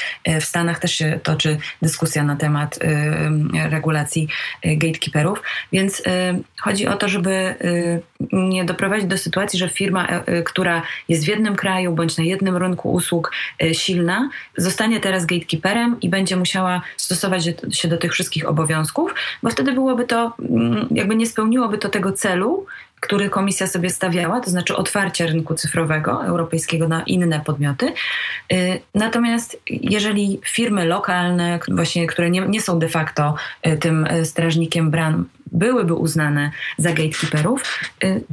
W 0.41 0.45
Stanach 0.45 0.79
też 0.79 0.95
się 0.95 1.21
toczy 1.23 1.59
dyskusja 1.83 2.25
na 2.25 2.37
temat 2.37 2.79
regulacji 3.71 4.29
gatekeeperów, 4.65 5.43
więc 5.73 6.03
chodzi 6.61 6.87
o 6.87 6.97
to, 6.97 7.09
żeby 7.09 7.55
nie 8.33 8.65
doprowadzić 8.65 9.07
do 9.07 9.19
sytuacji, 9.19 9.59
że 9.59 9.69
firma, 9.69 10.09
która 10.45 10.83
jest 11.09 11.25
w 11.25 11.29
jednym 11.29 11.57
kraju 11.57 11.95
bądź 11.95 12.19
na 12.19 12.25
jednym 12.25 12.57
rynku 12.57 12.93
usług 12.93 13.33
silna, 13.73 14.31
zostanie 14.57 15.01
teraz 15.01 15.27
gatekeeperem 15.27 16.01
i 16.01 16.09
będzie 16.09 16.37
musiała 16.37 16.83
stosować 16.97 17.18
się 17.73 17.89
do 17.89 17.97
tych 17.97 18.13
wszystkich 18.13 18.49
obowiązków, 18.49 19.15
bo 19.43 19.51
wtedy 19.51 19.73
byłoby 19.73 20.05
to, 20.05 20.33
mm, 20.39 20.89
jakby 20.91 21.17
nie 21.17 21.27
spełniłoby 21.27 21.79
to 21.79 21.89
tego 21.89 22.13
celu, 22.13 22.67
który 23.01 23.31
komisja 23.31 23.67
sobie 23.67 23.91
stawiała, 23.91 24.41
to 24.41 24.51
znaczy 24.51 24.77
otwarcie 24.77 25.27
rynku 25.27 25.55
cyfrowego 25.55 26.25
europejskiego 26.25 26.89
na 26.89 27.03
inne 27.03 27.41
podmioty. 27.41 27.93
Y, 28.53 28.81
natomiast 28.95 29.61
jeżeli 29.67 30.41
firmy 30.45 30.85
lokalne, 30.85 31.59
właśnie, 31.69 32.07
które 32.07 32.31
nie, 32.31 32.41
nie 32.41 32.61
są 32.61 32.79
de 32.79 32.89
facto 32.89 33.35
y, 33.67 33.77
tym 33.77 34.07
y, 34.07 34.25
strażnikiem 34.25 34.91
bram, 34.91 35.29
byłyby 35.53 35.95
uznane 35.95 36.51
za 36.77 36.89
gatekeeperów, 36.89 37.63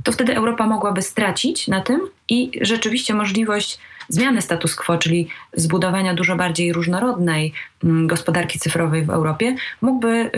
to 0.03 0.11
wtedy 0.11 0.35
Europa 0.35 0.67
mogłaby 0.67 1.01
stracić 1.01 1.67
na 1.67 1.81
tym 1.81 2.01
i 2.29 2.51
rzeczywiście 2.61 3.13
możliwość 3.13 3.79
zmiany 4.09 4.41
status 4.41 4.75
quo, 4.75 4.97
czyli 4.97 5.27
zbudowania 5.53 6.13
dużo 6.13 6.35
bardziej 6.35 6.73
różnorodnej 6.73 7.53
mm, 7.83 8.07
gospodarki 8.07 8.59
cyfrowej 8.59 9.05
w 9.05 9.09
Europie, 9.09 9.55
mógłby 9.81 10.31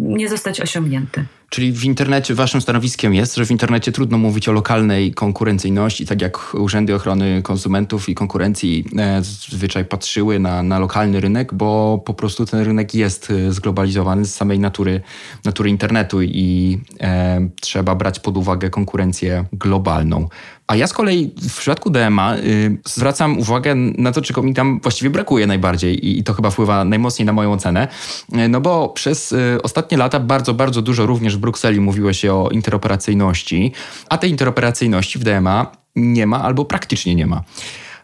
nie 0.00 0.28
zostać 0.28 0.60
osiągnięty. 0.60 1.24
Czyli 1.50 1.72
w 1.72 1.84
internecie, 1.84 2.34
waszym 2.34 2.60
stanowiskiem 2.60 3.14
jest, 3.14 3.36
że 3.36 3.46
w 3.46 3.50
internecie 3.50 3.92
trudno 3.92 4.18
mówić 4.18 4.48
o 4.48 4.52
lokalnej 4.52 5.14
konkurencyjności, 5.14 6.06
tak 6.06 6.22
jak 6.22 6.54
urzędy 6.54 6.94
ochrony 6.94 7.42
konsumentów 7.42 8.08
i 8.08 8.14
konkurencji 8.14 8.84
e, 8.98 9.22
zwyczaj 9.22 9.84
patrzyły 9.84 10.38
na, 10.38 10.62
na 10.62 10.78
lokalny 10.78 11.20
rynek, 11.20 11.54
bo 11.54 12.02
po 12.06 12.14
prostu 12.14 12.46
ten 12.46 12.60
rynek 12.60 12.94
jest 12.94 13.30
e, 13.30 13.52
zglobalizowany 13.52 14.24
z 14.24 14.34
samej 14.34 14.58
natury, 14.58 15.00
natury 15.44 15.70
internetu 15.70 16.22
i 16.22 16.78
e, 17.00 17.48
trzeba 17.60 17.94
brać 17.94 18.20
pod 18.20 18.36
uwagę 18.36 18.70
konkurencję 18.70 19.44
globalną. 19.52 20.28
A 20.70 20.76
ja 20.76 20.86
z 20.86 20.92
kolei 20.92 21.30
w 21.36 21.58
przypadku 21.58 21.90
DMA 21.90 22.36
y, 22.36 22.78
zwracam 22.84 23.38
uwagę 23.38 23.74
na 23.74 24.12
to, 24.12 24.22
czego 24.22 24.42
mi 24.42 24.54
tam 24.54 24.80
właściwie 24.82 25.10
brakuje 25.10 25.46
najbardziej 25.46 26.06
i, 26.06 26.18
i 26.18 26.24
to 26.24 26.34
chyba 26.34 26.50
wpływa 26.50 26.84
najmocniej 26.84 27.26
na 27.26 27.32
moją 27.32 27.52
ocenę, 27.52 27.88
y, 28.32 28.48
no 28.48 28.60
bo 28.60 28.88
przez 28.88 29.32
y, 29.32 29.58
ostatnie 29.62 29.98
lata 29.98 30.20
bardzo, 30.20 30.54
bardzo 30.54 30.82
dużo 30.82 31.06
również 31.06 31.36
w 31.36 31.38
Brukseli 31.38 31.80
mówiło 31.80 32.12
się 32.12 32.34
o 32.34 32.48
interoperacyjności, 32.52 33.72
a 34.08 34.18
tej 34.18 34.30
interoperacyjności 34.30 35.18
w 35.18 35.24
DMA 35.24 35.72
nie 35.96 36.26
ma 36.26 36.42
albo 36.42 36.64
praktycznie 36.64 37.14
nie 37.14 37.26
ma 37.26 37.42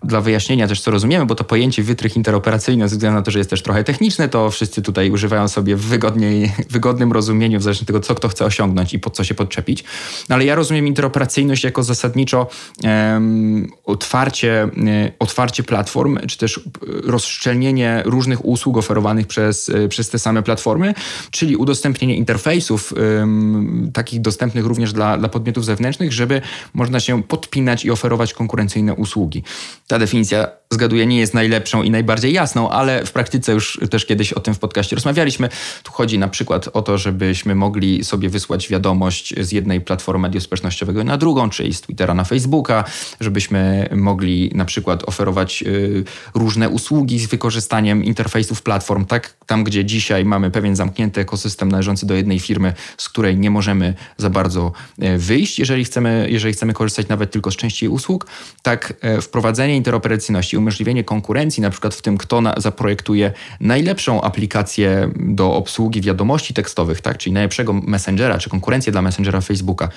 dla 0.06 0.20
wyjaśnienia 0.20 0.68
też, 0.68 0.80
co 0.80 0.90
rozumiemy, 0.90 1.26
bo 1.26 1.34
to 1.34 1.44
pojęcie 1.44 1.82
wytrych 1.82 2.16
interoperacyjny, 2.16 2.88
ze 2.88 2.96
względu 2.96 3.18
na 3.18 3.22
to, 3.22 3.30
że 3.30 3.38
jest 3.38 3.50
też 3.50 3.62
trochę 3.62 3.84
techniczne, 3.84 4.28
to 4.28 4.50
wszyscy 4.50 4.82
tutaj 4.82 5.10
używają 5.10 5.48
sobie 5.48 5.76
w 5.76 5.80
wygodniej, 5.80 6.52
wygodnym 6.70 7.12
rozumieniu, 7.12 7.58
w 7.58 7.62
zależności 7.62 7.82
od 7.82 7.86
tego, 7.86 8.00
co 8.00 8.14
kto 8.14 8.28
chce 8.28 8.44
osiągnąć 8.44 8.94
i 8.94 8.98
pod 8.98 9.16
co 9.16 9.24
się 9.24 9.34
podczepić. 9.34 9.84
No, 10.28 10.34
ale 10.34 10.44
ja 10.44 10.54
rozumiem 10.54 10.86
interoperacyjność 10.86 11.64
jako 11.64 11.82
zasadniczo 11.82 12.48
um, 12.84 13.68
otwarcie, 13.84 14.68
um, 14.76 14.86
otwarcie 15.18 15.62
platform, 15.62 16.18
czy 16.26 16.38
też 16.38 16.60
rozszczelnienie 17.04 18.02
różnych 18.04 18.44
usług 18.44 18.76
oferowanych 18.76 19.26
przez, 19.26 19.68
e, 19.68 19.88
przez 19.88 20.10
te 20.10 20.18
same 20.18 20.42
platformy, 20.42 20.94
czyli 21.30 21.56
udostępnienie 21.56 22.16
interfejsów 22.16 22.92
um, 22.92 23.90
takich 23.92 24.20
dostępnych 24.20 24.66
również 24.66 24.92
dla, 24.92 25.18
dla 25.18 25.28
podmiotów 25.28 25.64
zewnętrznych, 25.64 26.12
żeby 26.12 26.40
można 26.74 27.00
się 27.00 27.22
podpinać 27.22 27.84
i 27.84 27.90
oferować 27.90 28.34
konkurencyjne 28.34 28.94
usługi. 28.94 29.42
Ta 29.86 29.95
ta 29.96 30.02
definiția 30.02 30.52
zgaduję, 30.70 31.06
nie 31.06 31.18
jest 31.18 31.34
najlepszą 31.34 31.82
i 31.82 31.90
najbardziej 31.90 32.32
jasną, 32.32 32.70
ale 32.70 33.04
w 33.04 33.12
praktyce 33.12 33.52
już 33.52 33.80
też 33.90 34.06
kiedyś 34.06 34.32
o 34.32 34.40
tym 34.40 34.54
w 34.54 34.58
podcaście 34.58 34.96
rozmawialiśmy. 34.96 35.48
Tu 35.82 35.92
chodzi 35.92 36.18
na 36.18 36.28
przykład 36.28 36.68
o 36.72 36.82
to, 36.82 36.98
żebyśmy 36.98 37.54
mogli 37.54 38.04
sobie 38.04 38.28
wysłać 38.28 38.68
wiadomość 38.68 39.34
z 39.40 39.52
jednej 39.52 39.80
platformy 39.80 40.22
mediów 40.22 40.44
społecznościowego 40.44 41.04
na 41.04 41.16
drugą, 41.16 41.50
czyli 41.50 41.74
z 41.74 41.80
Twittera 41.80 42.14
na 42.14 42.24
Facebooka, 42.24 42.84
żebyśmy 43.20 43.88
mogli 43.96 44.50
na 44.54 44.64
przykład 44.64 45.08
oferować 45.08 45.64
y, 45.66 46.04
różne 46.34 46.68
usługi 46.68 47.18
z 47.18 47.26
wykorzystaniem 47.26 48.04
interfejsów 48.04 48.62
platform, 48.62 49.04
tak 49.04 49.36
tam, 49.46 49.64
gdzie 49.64 49.84
dzisiaj 49.84 50.24
mamy 50.24 50.50
pewien 50.50 50.76
zamknięty 50.76 51.20
ekosystem 51.20 51.72
należący 51.72 52.06
do 52.06 52.14
jednej 52.14 52.40
firmy, 52.40 52.72
z 52.96 53.08
której 53.08 53.38
nie 53.38 53.50
możemy 53.50 53.94
za 54.16 54.30
bardzo 54.30 54.72
y, 55.02 55.18
wyjść, 55.18 55.58
jeżeli 55.58 55.84
chcemy, 55.84 56.26
jeżeli 56.30 56.54
chcemy 56.54 56.72
korzystać 56.72 57.08
nawet 57.08 57.30
tylko 57.30 57.50
z 57.50 57.56
części 57.56 57.88
usług, 57.88 58.26
tak 58.62 58.94
y, 59.18 59.20
wprowadzenie 59.20 59.76
interoperacyjności, 59.76 60.55
umożliwienie 60.58 61.04
konkurencji, 61.04 61.60
na 61.60 61.70
przykład 61.70 61.94
w 61.94 62.02
tym, 62.02 62.18
kto 62.18 62.40
na, 62.40 62.54
zaprojektuje 62.56 63.32
najlepszą 63.60 64.20
aplikację 64.20 65.10
do 65.16 65.54
obsługi 65.54 66.00
wiadomości 66.00 66.54
tekstowych, 66.54 67.00
tak? 67.00 67.18
czyli 67.18 67.32
najlepszego 67.32 67.72
messengera, 67.72 68.38
czy 68.38 68.50
konkurencję 68.50 68.92
dla 68.92 69.02
messengera 69.02 69.40
Facebooka, 69.40 69.88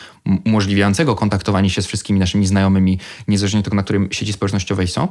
umożliwiającego 0.45 1.15
kontaktowanie 1.15 1.69
się 1.69 1.81
z 1.81 1.85
wszystkimi 1.85 2.19
naszymi 2.19 2.47
znajomymi, 2.47 2.99
niezależnie 3.27 3.59
od 3.59 3.65
tego, 3.65 3.75
na 3.75 3.83
którym 3.83 4.07
sieci 4.11 4.33
społecznościowej 4.33 4.87
są, 4.87 5.07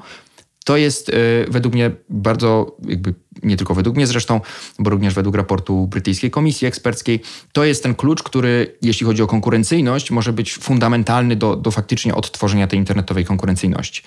to 0.64 0.76
jest 0.76 1.08
y, 1.08 1.46
według 1.48 1.74
mnie 1.74 1.90
bardzo, 2.08 2.76
jakby 2.88 3.14
nie 3.42 3.56
tylko 3.56 3.74
według 3.74 3.96
mnie 3.96 4.06
zresztą, 4.06 4.40
bo 4.78 4.90
również 4.90 5.14
według 5.14 5.36
raportu 5.36 5.86
Brytyjskiej 5.86 6.30
Komisji 6.30 6.66
Eksperckiej, 6.66 7.20
to 7.52 7.64
jest 7.64 7.82
ten 7.82 7.94
klucz, 7.94 8.22
który, 8.22 8.76
jeśli 8.82 9.06
chodzi 9.06 9.22
o 9.22 9.26
konkurencyjność, 9.26 10.10
może 10.10 10.32
być 10.32 10.54
fundamentalny 10.54 11.36
do, 11.36 11.56
do 11.56 11.70
faktycznie 11.70 12.14
odtworzenia 12.14 12.66
tej 12.66 12.78
internetowej 12.78 13.24
konkurencyjności. 13.24 14.02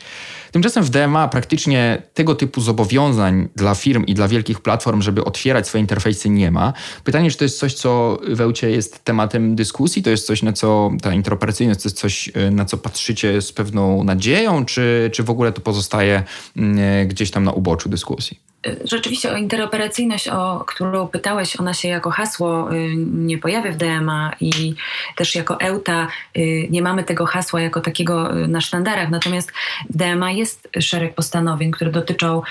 Tymczasem 0.51 0.83
w 0.83 0.89
DMA 0.89 1.27
praktycznie 1.27 2.01
tego 2.13 2.35
typu 2.35 2.61
zobowiązań 2.61 3.49
dla 3.55 3.75
firm 3.75 4.05
i 4.05 4.13
dla 4.13 4.27
wielkich 4.27 4.59
platform, 4.59 5.01
żeby 5.01 5.25
otwierać 5.25 5.67
swoje 5.67 5.81
interfejsy, 5.81 6.29
nie 6.29 6.51
ma. 6.51 6.73
Pytanie, 7.03 7.31
czy 7.31 7.37
to 7.37 7.43
jest 7.43 7.59
coś, 7.59 7.73
co 7.73 8.19
w 8.27 8.61
jest 8.61 9.03
tematem 9.03 9.55
dyskusji, 9.55 10.03
to 10.03 10.09
jest 10.09 10.25
coś, 10.25 10.43
na 10.43 10.53
co 10.53 10.91
ta 11.01 11.13
interoperacyjność 11.13 11.81
to 11.81 11.89
jest 11.89 11.99
coś, 11.99 12.27
y, 12.27 12.51
na 12.51 12.65
co 12.65 12.77
patrzycie 12.77 13.41
z 13.41 13.51
pewną 13.51 14.03
nadzieją, 14.03 14.65
czy, 14.65 15.09
czy 15.13 15.23
w 15.23 15.29
ogóle 15.29 15.51
to 15.51 15.61
pozostaje 15.61 16.23
mm, 16.57 17.07
gdzieś 17.07 17.31
tam 17.31 17.43
na 17.43 17.51
uboczu 17.51 17.89
dyskusji? 17.89 18.50
Rzeczywiście 18.83 19.31
o 19.31 19.37
interoperacyjność, 19.37 20.27
o 20.27 20.63
którą 20.67 21.07
pytałeś, 21.07 21.59
ona 21.59 21.73
się 21.73 21.87
jako 21.87 22.11
hasło 22.11 22.73
y, 22.73 22.93
nie 23.13 23.37
pojawia 23.37 23.71
w 23.71 23.77
DMA 23.77 24.31
i 24.41 24.75
też 25.15 25.35
jako 25.35 25.59
EUTA 25.59 26.07
y, 26.37 26.67
nie 26.69 26.81
mamy 26.81 27.03
tego 27.03 27.25
hasła 27.25 27.61
jako 27.61 27.81
takiego 27.81 28.37
y, 28.37 28.47
na 28.47 28.61
sztandarach. 28.61 29.09
Natomiast 29.09 29.51
w 29.89 29.97
DMA 29.97 30.31
jest 30.31 30.69
szereg 30.79 31.15
postanowień, 31.15 31.71
które 31.71 31.91
dotyczą 31.91 32.41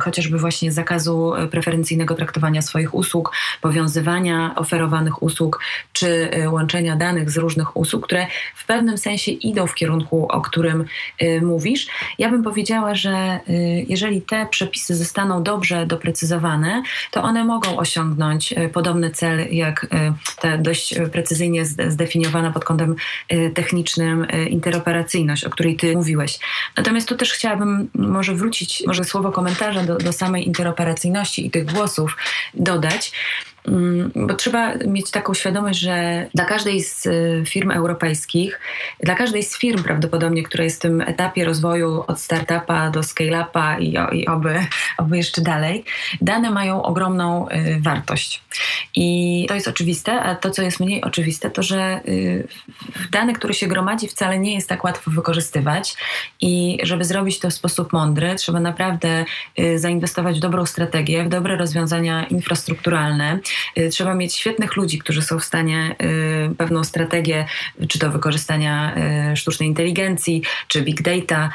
chociażby 0.00 0.38
właśnie 0.38 0.72
zakazu 0.72 1.32
preferencyjnego 1.50 2.14
traktowania 2.14 2.62
swoich 2.62 2.94
usług, 2.94 3.32
powiązywania 3.60 4.54
oferowanych 4.56 5.22
usług 5.22 5.60
czy 5.92 6.30
łączenia 6.46 6.96
danych 6.96 7.30
z 7.30 7.36
różnych 7.36 7.76
usług, 7.76 8.06
które 8.06 8.26
w 8.54 8.66
pewnym 8.66 8.98
sensie 8.98 9.32
idą 9.32 9.66
w 9.66 9.74
kierunku, 9.74 10.26
o 10.28 10.40
którym 10.40 10.84
mówisz. 11.42 11.86
Ja 12.18 12.30
bym 12.30 12.42
powiedziała, 12.42 12.94
że 12.94 13.40
jeżeli 13.88 14.22
te 14.22 14.46
przepisy 14.46 14.94
zostaną 14.94 15.25
zostaną 15.26 15.42
dobrze 15.42 15.86
doprecyzowane, 15.86 16.82
to 17.10 17.22
one 17.22 17.44
mogą 17.44 17.76
osiągnąć 17.76 18.52
e, 18.52 18.68
podobny 18.68 19.10
cel, 19.10 19.46
jak 19.50 19.86
e, 19.90 20.12
ta 20.40 20.58
dość 20.58 20.94
precyzyjnie 21.12 21.64
zdefiniowana 21.64 22.50
pod 22.50 22.64
kątem 22.64 22.96
e, 23.28 23.50
technicznym 23.50 24.26
interoperacyjność, 24.48 25.44
o 25.44 25.50
której 25.50 25.76
ty 25.76 25.96
mówiłeś. 25.96 26.38
Natomiast 26.76 27.08
tu 27.08 27.16
też 27.16 27.32
chciałabym 27.32 27.88
może 27.94 28.34
wrócić, 28.34 28.82
może 28.86 29.04
słowo 29.04 29.32
komentarza 29.32 29.82
do, 29.82 29.96
do 29.96 30.12
samej 30.12 30.46
interoperacyjności 30.46 31.46
i 31.46 31.50
tych 31.50 31.64
głosów 31.72 32.16
dodać. 32.54 33.12
Mm, 33.68 34.10
bo 34.14 34.34
trzeba 34.34 34.74
mieć 34.74 35.10
taką 35.10 35.34
świadomość, 35.34 35.78
że 35.78 36.26
dla 36.34 36.44
każdej 36.44 36.82
z 36.82 37.06
y, 37.06 37.42
firm 37.46 37.70
europejskich, 37.70 38.60
dla 39.00 39.14
każdej 39.14 39.42
z 39.42 39.58
firm 39.58 39.82
prawdopodobnie, 39.82 40.42
która 40.42 40.64
jest 40.64 40.76
w 40.76 40.80
tym 40.80 41.00
etapie 41.00 41.44
rozwoju 41.44 42.04
od 42.06 42.20
startupa 42.20 42.90
do 42.90 43.02
scale-upa 43.02 43.78
i, 43.78 43.96
i 44.12 44.26
oby, 44.26 44.66
oby 44.98 45.16
jeszcze 45.16 45.40
dalej, 45.40 45.84
dane 46.20 46.50
mają 46.50 46.82
ogromną 46.82 47.48
y, 47.48 47.80
wartość. 47.80 48.42
I 48.94 49.44
to 49.48 49.54
jest 49.54 49.68
oczywiste, 49.68 50.12
a 50.12 50.34
to, 50.34 50.50
co 50.50 50.62
jest 50.62 50.80
mniej 50.80 51.02
oczywiste, 51.02 51.50
to, 51.50 51.62
że 51.62 52.00
y, 52.08 52.48
dane, 53.10 53.32
które 53.32 53.54
się 53.54 53.66
gromadzi, 53.66 54.08
wcale 54.08 54.38
nie 54.38 54.54
jest 54.54 54.68
tak 54.68 54.84
łatwo 54.84 55.10
wykorzystywać 55.10 55.96
i 56.40 56.78
żeby 56.82 57.04
zrobić 57.04 57.38
to 57.38 57.50
w 57.50 57.54
sposób 57.54 57.92
mądry, 57.92 58.34
trzeba 58.34 58.60
naprawdę 58.60 59.24
zainwestować 59.76 60.36
w 60.36 60.40
dobrą 60.40 60.66
strategię, 60.66 61.24
w 61.24 61.28
dobre 61.28 61.56
rozwiązania 61.56 62.24
infrastrukturalne, 62.24 63.38
Trzeba 63.90 64.14
mieć 64.14 64.34
świetnych 64.34 64.76
ludzi, 64.76 64.98
którzy 64.98 65.22
są 65.22 65.38
w 65.38 65.44
stanie 65.44 65.96
pewną 66.58 66.84
strategię, 66.84 67.46
czy 67.88 67.98
to 67.98 68.10
wykorzystania 68.10 68.94
sztucznej 69.34 69.68
inteligencji, 69.68 70.42
czy 70.68 70.82
big 70.82 71.02
data, 71.02 71.50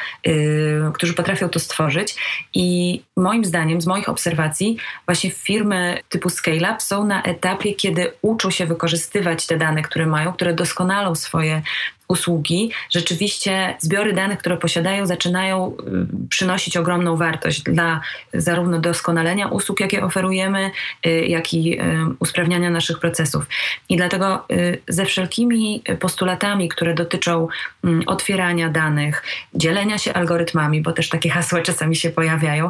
którzy 0.93 1.13
potrafią 1.13 1.49
to 1.49 1.59
stworzyć. 1.59 2.15
I 2.53 3.01
moim 3.17 3.45
zdaniem, 3.45 3.81
z 3.81 3.87
moich 3.87 4.09
obserwacji, 4.09 4.77
właśnie 5.05 5.31
firmy 5.31 5.99
typu 6.09 6.29
scale-up 6.29 6.75
są 6.79 7.05
na 7.05 7.23
etapie, 7.23 7.73
kiedy 7.73 8.11
uczą 8.21 8.51
się 8.51 8.65
wykorzystywać 8.65 9.47
te 9.47 9.57
dane, 9.57 9.81
które 9.81 10.05
mają, 10.05 10.33
które 10.33 10.53
doskonalą 10.53 11.15
swoje 11.15 11.61
usługi, 12.11 12.71
rzeczywiście 12.89 13.75
zbiory 13.79 14.13
danych, 14.13 14.39
które 14.39 14.57
posiadają, 14.57 15.05
zaczynają 15.05 15.75
y, 16.23 16.27
przynosić 16.29 16.77
ogromną 16.77 17.17
wartość 17.17 17.61
dla 17.61 18.01
zarówno 18.33 18.79
doskonalenia 18.79 19.47
usług, 19.47 19.79
jakie 19.79 20.03
oferujemy, 20.03 20.71
y, 21.05 21.09
jak 21.09 21.53
i 21.53 21.79
y, 21.79 21.83
usprawniania 22.19 22.69
naszych 22.69 22.99
procesów. 22.99 23.45
I 23.89 23.97
dlatego 23.97 24.45
ze 24.87 25.05
wszelkimi 25.05 25.83
postulatami, 25.99 26.69
które 26.69 26.93
dotyczą 26.93 27.47
mm, 27.83 28.03
otwierania 28.07 28.69
danych, 28.69 29.23
dzielenia 29.53 29.97
się 29.97 30.13
algorytmami, 30.13 30.81
bo 30.81 30.91
też 30.91 31.09
takie 31.09 31.29
hasła 31.29 31.61
czasami 31.61 31.95
się 31.95 32.09
pojawiają, 32.09 32.69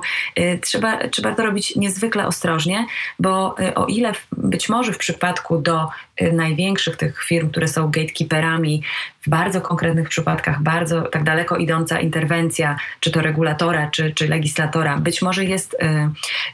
trzeba, 0.62 1.08
trzeba 1.08 1.36
to 1.36 1.44
robić 1.44 1.76
niezwykle 1.76 2.28
ostrożnie, 2.28 2.86
bo 3.20 3.56
o 3.76 3.86
ile 3.86 4.12
być 4.32 4.70
może 4.70 4.94
w 4.94 4.98
przypadku 4.98 5.58
do 5.58 5.88
największych 6.34 6.98
tych 6.98 7.24
firm, 7.24 7.50
które 7.50 7.68
są 7.68 7.92
gatekeeperami, 7.92 8.84
w 9.22 9.30
bardzo 9.30 9.62
konkretnych 9.62 10.10
przypadkach 10.10 10.64
bardzo 10.64 11.02
tak 11.02 11.24
daleko 11.24 11.58
idąca 11.58 12.00
interwencja, 12.00 12.78
czy 13.00 13.12
to 13.12 13.22
regulatora, 13.22 13.90
czy, 13.90 14.12
czy 14.12 14.28
legislatora, 14.28 14.98
być 14.98 15.22
może 15.22 15.46
jest 15.46 15.74
y, 15.74 15.78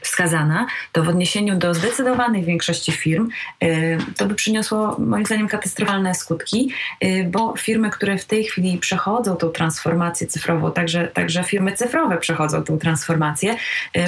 wskazana, 0.02 0.66
to 0.92 1.02
w 1.02 1.08
odniesieniu 1.08 1.56
do 1.56 1.74
zdecydowanej 1.74 2.44
większości 2.44 2.92
firm 2.92 3.28
y, 3.62 3.98
to 4.16 4.26
by 4.26 4.34
przyniosło 4.34 4.96
moim 4.98 5.26
zdaniem 5.26 5.48
katastrofalne 5.48 6.14
skutki, 6.14 6.72
y, 7.04 7.28
bo 7.30 7.54
firmy, 7.58 7.90
które 7.90 8.18
w 8.18 8.24
tej 8.24 8.44
chwili 8.44 8.78
przechodzą 8.78 9.36
tą 9.36 9.48
transformację 9.48 10.26
cyfrową, 10.26 10.72
także, 10.72 11.08
także 11.08 11.44
firmy 11.44 11.72
cyfrowe 11.72 12.16
przechodzą 12.16 12.64
tą 12.64 12.78
transformację, 12.78 13.56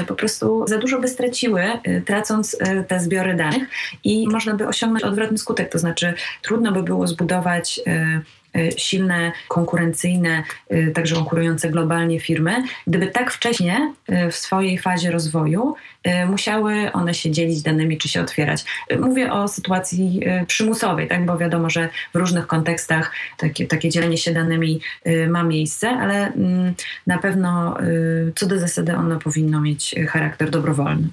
po 0.06 0.14
prostu 0.14 0.64
za 0.68 0.78
dużo 0.78 1.00
by 1.00 1.08
straciły, 1.08 1.62
tracąc 2.06 2.56
te 2.88 3.00
zbiory 3.00 3.34
danych 3.34 3.68
i 4.04 4.28
można 4.28 4.54
by 4.54 4.68
osiągnąć 4.68 5.04
odwrotny 5.04 5.38
skutek, 5.38 5.49
to 5.54 5.78
znaczy 5.78 6.14
trudno 6.42 6.72
by 6.72 6.82
było 6.82 7.06
zbudować 7.06 7.80
Y, 8.56 8.70
silne, 8.76 9.32
konkurencyjne, 9.48 10.44
y, 10.72 10.92
także 10.94 11.14
konkurujące 11.14 11.70
globalnie 11.70 12.20
firmy, 12.20 12.62
gdyby 12.86 13.06
tak 13.06 13.30
wcześnie 13.30 13.94
w 14.30 14.34
swojej 14.34 14.78
fazie 14.78 15.10
rozwoju 15.10 15.74
musiały 16.26 16.92
one 16.92 17.14
się 17.14 17.30
dzielić 17.30 17.62
danymi 17.62 17.98
czy 17.98 18.08
się 18.08 18.20
otwierać. 18.20 18.64
Mówię 19.00 19.32
o 19.32 19.48
sytuacji 19.48 20.20
przymusowej, 20.46 21.08
tak? 21.08 21.26
bo 21.26 21.38
wiadomo, 21.38 21.70
że 21.70 21.88
w 22.14 22.16
różnych 22.16 22.46
kontekstach 22.46 23.12
takie, 23.36 23.66
takie 23.66 23.88
dzielenie 23.88 24.18
się 24.18 24.32
danymi 24.32 24.80
ma 25.28 25.42
miejsce, 25.42 25.88
ale 25.88 26.32
mm, 26.32 26.74
na 27.06 27.18
pewno 27.18 27.76
co 28.36 28.46
do 28.46 28.58
zasady 28.58 28.96
ono 28.96 29.18
powinno 29.18 29.60
mieć 29.60 29.94
charakter 30.08 30.50
dobrowolny 30.50 31.08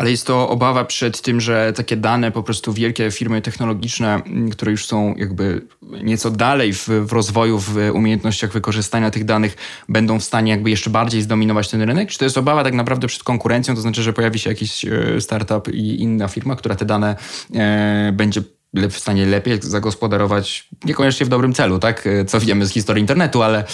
ale 0.00 0.10
jest 0.10 0.26
to 0.26 0.48
obawa 0.48 0.84
przed 0.84 1.22
tym, 1.22 1.40
że 1.40 1.72
takie 1.72 1.96
dane, 1.96 2.32
po 2.32 2.42
prostu 2.42 2.72
wielkie 2.72 3.10
firmy 3.10 3.42
technologiczne, 3.42 4.22
które 4.52 4.70
już 4.70 4.86
są 4.86 5.14
jakby 5.16 5.66
nieco 5.82 6.30
dalej 6.30 6.74
w, 6.74 6.88
w, 6.88 7.12
rozwoju, 7.12 7.58
w 7.58 7.76
umiejętnościach 7.94 8.52
wykorzystania 8.52 9.10
tych 9.10 9.24
danych, 9.24 9.56
będą 9.88 10.20
w 10.20 10.24
stanie 10.24 10.50
jakby 10.52 10.70
jeszcze 10.70 10.90
bardziej 10.90 11.22
zdominować 11.22 11.68
ten 11.68 11.82
rynek? 11.82 12.08
Czy 12.08 12.18
to 12.18 12.24
jest 12.24 12.38
obawa 12.38 12.64
tak 12.64 12.74
naprawdę 12.74 13.06
przed 13.06 13.22
konkurencją, 13.22 13.74
to 13.74 13.80
znaczy, 13.80 14.02
że 14.02 14.12
pojawi 14.12 14.38
się 14.38 14.50
jakiś 14.50 14.84
e, 14.84 15.20
startup 15.20 15.68
i 15.68 16.02
inna 16.02 16.28
firma, 16.28 16.56
która 16.56 16.74
te 16.74 16.84
dane 16.84 17.16
e, 17.54 18.12
będzie 18.12 18.42
w 18.90 18.96
stanie 18.96 19.26
lepiej 19.26 19.58
zagospodarować, 19.62 20.68
niekoniecznie 20.84 21.26
w 21.26 21.28
dobrym 21.28 21.52
celu, 21.52 21.78
tak? 21.78 22.06
E, 22.06 22.24
co 22.24 22.40
wiemy 22.40 22.66
z 22.66 22.72
historii 22.72 23.00
internetu, 23.00 23.42
ale, 23.42 23.64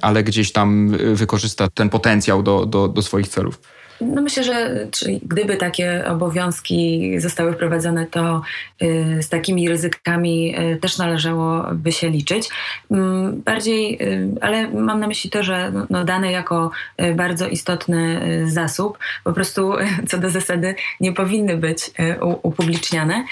ale 0.00 0.24
gdzieś 0.24 0.52
tam 0.52 0.88
wykorzysta 1.14 1.68
ten 1.74 1.90
potencjał 1.90 2.42
do, 2.42 2.66
do, 2.66 2.88
do 2.88 3.02
swoich 3.02 3.28
celów. 3.28 3.60
No 4.00 4.22
myślę, 4.22 4.44
że 4.44 4.86
gdyby 5.22 5.56
takie 5.56 6.04
obowiązki 6.06 7.12
zostały 7.20 7.52
wprowadzone, 7.52 8.06
to 8.06 8.42
y, 8.82 9.22
z 9.22 9.28
takimi 9.28 9.68
ryzykami 9.68 10.58
y, 10.58 10.76
też 10.76 10.98
należałoby 10.98 11.92
się 11.92 12.10
liczyć. 12.10 12.48
Mm, 12.90 13.42
bardziej, 13.42 14.02
y, 14.02 14.28
ale 14.40 14.68
mam 14.68 15.00
na 15.00 15.06
myśli 15.06 15.30
to, 15.30 15.42
że 15.42 15.72
no, 15.90 16.04
dane 16.04 16.32
jako 16.32 16.70
bardzo 17.14 17.48
istotny 17.48 18.20
zasób 18.46 18.98
po 19.24 19.32
prostu 19.32 19.72
co 20.08 20.18
do 20.18 20.30
zasady 20.30 20.74
nie 21.00 21.12
powinny 21.12 21.56
być 21.56 21.90
upubliczniane. 22.42 23.24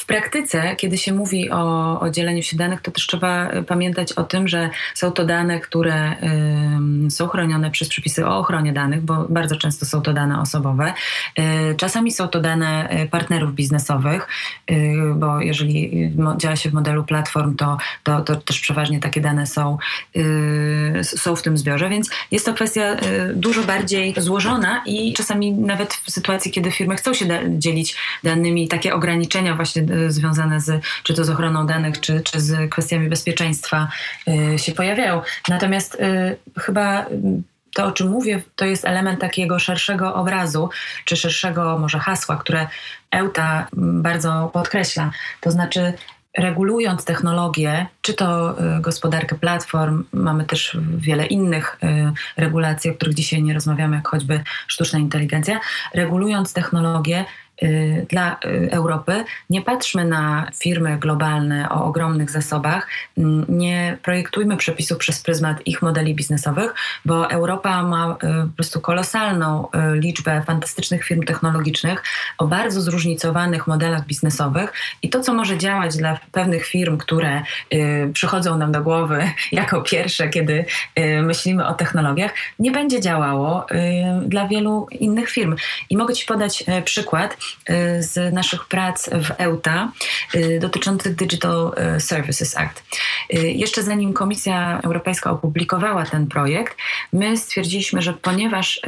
W 0.00 0.06
praktyce, 0.06 0.76
kiedy 0.76 0.98
się 0.98 1.12
mówi 1.14 1.50
o, 1.50 2.00
o 2.00 2.10
dzieleniu 2.10 2.42
się 2.42 2.56
danych, 2.56 2.80
to 2.80 2.90
też 2.90 3.06
trzeba 3.06 3.50
pamiętać 3.66 4.12
o 4.12 4.24
tym, 4.24 4.48
że 4.48 4.70
są 4.94 5.12
to 5.12 5.24
dane, 5.24 5.60
które 5.60 6.16
są 7.10 7.28
chronione 7.28 7.70
przez 7.70 7.88
przepisy 7.88 8.26
o 8.26 8.38
ochronie 8.38 8.72
danych, 8.72 9.00
bo 9.00 9.26
bardzo 9.28 9.56
często 9.56 9.86
są 9.86 10.02
to 10.02 10.12
dane 10.12 10.40
osobowe. 10.40 10.94
Y, 11.38 11.74
czasami 11.76 12.12
są 12.12 12.28
to 12.28 12.40
dane 12.40 13.02
y, 13.02 13.08
partnerów 13.08 13.54
biznesowych, 13.54 14.28
y, 14.70 14.94
bo 15.16 15.40
jeżeli 15.40 16.10
działa 16.36 16.56
się 16.56 16.70
w 16.70 16.72
modelu 16.72 17.04
platform, 17.04 17.56
to, 17.56 17.78
to, 18.02 18.20
to 18.20 18.36
też 18.36 18.60
przeważnie 18.60 19.00
takie 19.00 19.20
dane 19.20 19.46
są, 19.46 19.78
są 21.02 21.36
w 21.36 21.42
tym 21.42 21.58
zbiorze, 21.58 21.88
więc 21.88 22.10
jest 22.30 22.46
to 22.46 22.54
kwestia 22.54 22.96
dużo 23.34 23.62
bardziej 23.62 24.14
złożona 24.16 24.82
i 24.86 25.12
czasami 25.12 25.52
nawet 25.52 25.94
w 25.94 26.10
sytuacji, 26.10 26.50
kiedy 26.50 26.70
firmy 26.70 26.96
chcą 26.96 27.14
się 27.14 27.26
dzielić 27.48 27.96
danymi, 28.24 28.68
takie 28.68 28.94
ograniczenia 28.94 29.54
właśnie 29.54 29.82
związane 30.08 30.60
z, 30.60 30.84
czy 31.02 31.14
to 31.14 31.24
z 31.24 31.30
ochroną 31.30 31.66
danych, 31.66 32.00
czy, 32.00 32.20
czy 32.20 32.40
z 32.40 32.70
kwestiami 32.70 33.08
bezpieczeństwa 33.08 33.88
się 34.56 34.72
pojawiają. 34.72 35.22
Natomiast 35.48 35.98
chyba 36.58 37.06
to, 37.74 37.86
o 37.86 37.92
czym 37.92 38.08
mówię, 38.08 38.42
to 38.56 38.64
jest 38.64 38.84
element 38.84 39.20
takiego 39.20 39.58
szerszego 39.58 40.14
obrazu, 40.14 40.70
czy 41.04 41.16
szerszego 41.16 41.78
może 41.78 41.98
hasła, 41.98 42.36
które 42.36 42.66
EUTA 43.10 43.66
bardzo 43.72 44.50
podkreśla. 44.52 45.10
To 45.40 45.50
znaczy, 45.50 45.92
regulując 46.38 47.04
technologię, 47.04 47.86
czy 48.02 48.14
to 48.14 48.56
y, 48.78 48.80
gospodarkę 48.80 49.38
platform, 49.38 50.04
mamy 50.12 50.44
też 50.44 50.76
wiele 50.96 51.26
innych 51.26 51.78
y, 51.82 52.12
regulacji, 52.36 52.90
o 52.90 52.94
których 52.94 53.14
dzisiaj 53.14 53.42
nie 53.42 53.54
rozmawiamy, 53.54 53.96
jak 53.96 54.08
choćby 54.08 54.40
sztuczna 54.68 54.98
inteligencja, 54.98 55.60
regulując 55.94 56.52
technologię, 56.52 57.24
Y, 57.24 57.49
dla 58.08 58.36
y, 58.44 58.68
Europy. 58.72 59.24
Nie 59.50 59.62
patrzmy 59.62 60.04
na 60.04 60.50
firmy 60.58 60.98
globalne 60.98 61.68
o 61.68 61.84
ogromnych 61.84 62.30
zasobach, 62.30 62.88
nie 63.48 63.98
projektujmy 64.02 64.56
przepisów 64.56 64.98
przez 64.98 65.22
pryzmat 65.22 65.66
ich 65.66 65.82
modeli 65.82 66.14
biznesowych, 66.14 66.74
bo 67.04 67.30
Europa 67.30 67.82
ma 67.82 68.10
y, 68.12 68.16
po 68.16 68.56
prostu 68.56 68.80
kolosalną 68.80 69.68
liczbę 69.92 70.42
fantastycznych 70.46 71.04
firm 71.04 71.22
technologicznych 71.22 72.02
o 72.38 72.46
bardzo 72.46 72.80
zróżnicowanych 72.80 73.66
modelach 73.66 74.06
biznesowych 74.06 74.72
i 75.02 75.10
to, 75.10 75.20
co 75.20 75.34
może 75.34 75.58
działać 75.58 75.96
dla 75.96 76.18
pewnych 76.32 76.66
firm, 76.66 76.98
które 76.98 77.42
przychodzą 78.12 78.58
nam 78.58 78.72
do 78.72 78.82
głowy 78.82 79.30
jako 79.52 79.82
pierwsze, 79.82 80.28
kiedy 80.28 80.64
myślimy 81.22 81.66
o 81.66 81.74
technologiach, 81.74 82.34
nie 82.58 82.70
będzie 82.70 83.00
działało 83.00 83.66
dla 84.26 84.48
wielu 84.48 84.86
innych 84.90 85.30
firm. 85.30 85.56
I 85.90 85.96
mogę 85.96 86.14
Ci 86.14 86.26
podać 86.26 86.64
przykład. 86.84 87.36
Y, 87.70 88.02
z 88.02 88.34
naszych 88.34 88.64
prac 88.64 89.10
w 89.10 89.30
EUTA 89.38 89.92
y, 90.34 90.58
dotyczących 90.60 91.14
Digital 91.14 91.72
y, 91.96 92.00
Services 92.00 92.56
Act. 92.56 92.82
Jeszcze 93.32 93.82
zanim 93.82 94.12
Komisja 94.12 94.80
Europejska 94.82 95.30
opublikowała 95.30 96.04
ten 96.04 96.26
projekt, 96.26 96.76
my 97.12 97.36
stwierdziliśmy, 97.36 98.02
że 98.02 98.12
ponieważ 98.12 98.80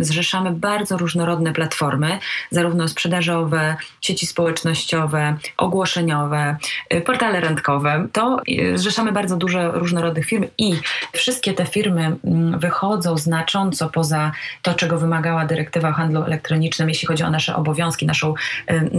zrzeszamy 0.00 0.50
bardzo 0.50 0.98
różnorodne 0.98 1.52
platformy, 1.52 2.18
zarówno 2.50 2.88
sprzedażowe, 2.88 3.76
sieci 4.00 4.26
społecznościowe, 4.26 5.36
ogłoszeniowe, 5.56 6.56
portale 7.04 7.40
randkowe, 7.40 8.06
to 8.12 8.40
zrzeszamy 8.74 9.12
bardzo 9.12 9.36
dużo 9.36 9.72
różnorodnych 9.72 10.26
firm 10.26 10.44
i 10.58 10.74
wszystkie 11.12 11.54
te 11.54 11.66
firmy 11.66 12.16
mm, 12.24 12.58
wychodzą 12.58 13.18
znacząco 13.18 13.88
poza 13.88 14.32
to, 14.62 14.74
czego 14.74 14.98
wymagała 14.98 15.46
dyrektywa 15.46 15.88
o 15.88 15.92
handlu 15.92 16.22
elektronicznym, 16.22 16.88
jeśli 16.88 17.08
chodzi 17.08 17.22
o 17.22 17.30
nasze 17.30 17.56
obowiązki 17.56 17.91
obowiązki, 17.92 18.06
naszą, 18.06 18.34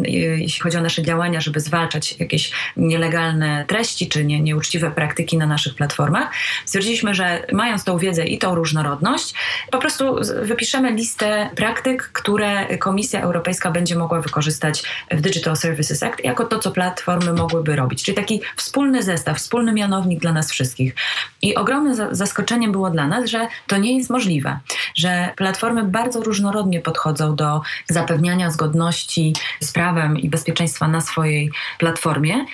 jeśli 0.03 0.61
chodzi 0.61 0.77
o 0.77 0.81
nasze 0.81 1.01
działania, 1.01 1.41
żeby 1.41 1.59
zwalczać 1.59 2.19
jakieś 2.19 2.51
nielegalne 2.77 3.65
treści 3.67 4.09
czy 4.09 4.25
nie, 4.25 4.41
nieuczciwe 4.41 4.91
praktyki 4.91 5.37
na 5.37 5.45
naszych 5.45 5.75
platformach, 5.75 6.31
stwierdziliśmy, 6.65 7.13
że 7.13 7.45
mając 7.51 7.83
tą 7.83 7.97
wiedzę 7.97 8.25
i 8.25 8.37
tą 8.37 8.55
różnorodność, 8.55 9.33
po 9.71 9.77
prostu 9.79 10.15
wypiszemy 10.41 10.91
listę 10.91 11.49
praktyk, 11.55 12.09
które 12.13 12.77
Komisja 12.77 13.21
Europejska 13.21 13.71
będzie 13.71 13.95
mogła 13.95 14.21
wykorzystać 14.21 14.83
w 15.11 15.21
Digital 15.21 15.55
Services 15.55 16.03
Act 16.03 16.23
jako 16.23 16.45
to, 16.45 16.59
co 16.59 16.71
platformy 16.71 17.33
mogłyby 17.33 17.75
robić. 17.75 18.03
Czyli 18.03 18.15
taki 18.15 18.41
wspólny 18.55 19.03
zestaw, 19.03 19.37
wspólny 19.37 19.73
mianownik 19.73 20.19
dla 20.19 20.31
nas 20.31 20.51
wszystkich. 20.51 20.95
I 21.41 21.55
ogromnym 21.55 22.15
zaskoczeniem 22.15 22.71
było 22.71 22.89
dla 22.89 23.07
nas, 23.07 23.29
że 23.29 23.47
to 23.67 23.77
nie 23.77 23.97
jest 23.97 24.09
możliwe, 24.09 24.59
że 24.95 25.29
platformy 25.35 25.83
bardzo 25.83 26.21
różnorodnie 26.21 26.79
podchodzą 26.79 27.35
do 27.35 27.61
zapewniania 27.89 28.51
zgodności 28.51 28.82
zgodności 28.83 29.33
z 29.59 29.71
prawem 29.71 30.17
i 30.17 30.29
bezpieczeństwa 30.29 30.87
na 30.87 31.01
swojej 31.01 31.51
platformie 31.79 32.45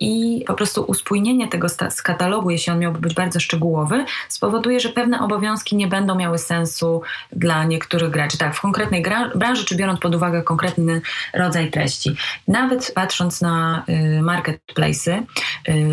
i 0.00 0.44
po 0.46 0.54
prostu 0.54 0.82
uspójnienie 0.82 1.48
tego 1.48 1.68
z 1.68 2.02
katalogu, 2.02 2.50
jeśli 2.50 2.72
on 2.72 2.78
miałby 2.78 2.98
być 2.98 3.14
bardzo 3.14 3.40
szczegółowy, 3.40 4.04
spowoduje, 4.28 4.80
że 4.80 4.88
pewne 4.88 5.20
obowiązki 5.20 5.76
nie 5.76 5.86
będą 5.86 6.14
miały 6.14 6.38
sensu 6.38 7.02
dla 7.32 7.64
niektórych 7.64 8.10
graczy. 8.10 8.38
Tak, 8.38 8.56
w 8.56 8.60
konkretnej 8.60 9.04
branży, 9.34 9.64
czy 9.64 9.76
biorąc 9.76 10.00
pod 10.00 10.14
uwagę 10.14 10.42
konkretny 10.42 11.00
rodzaj 11.34 11.70
treści. 11.70 12.16
Nawet 12.48 12.92
patrząc 12.94 13.40
na 13.40 13.84
marketplace'y, 14.22 15.22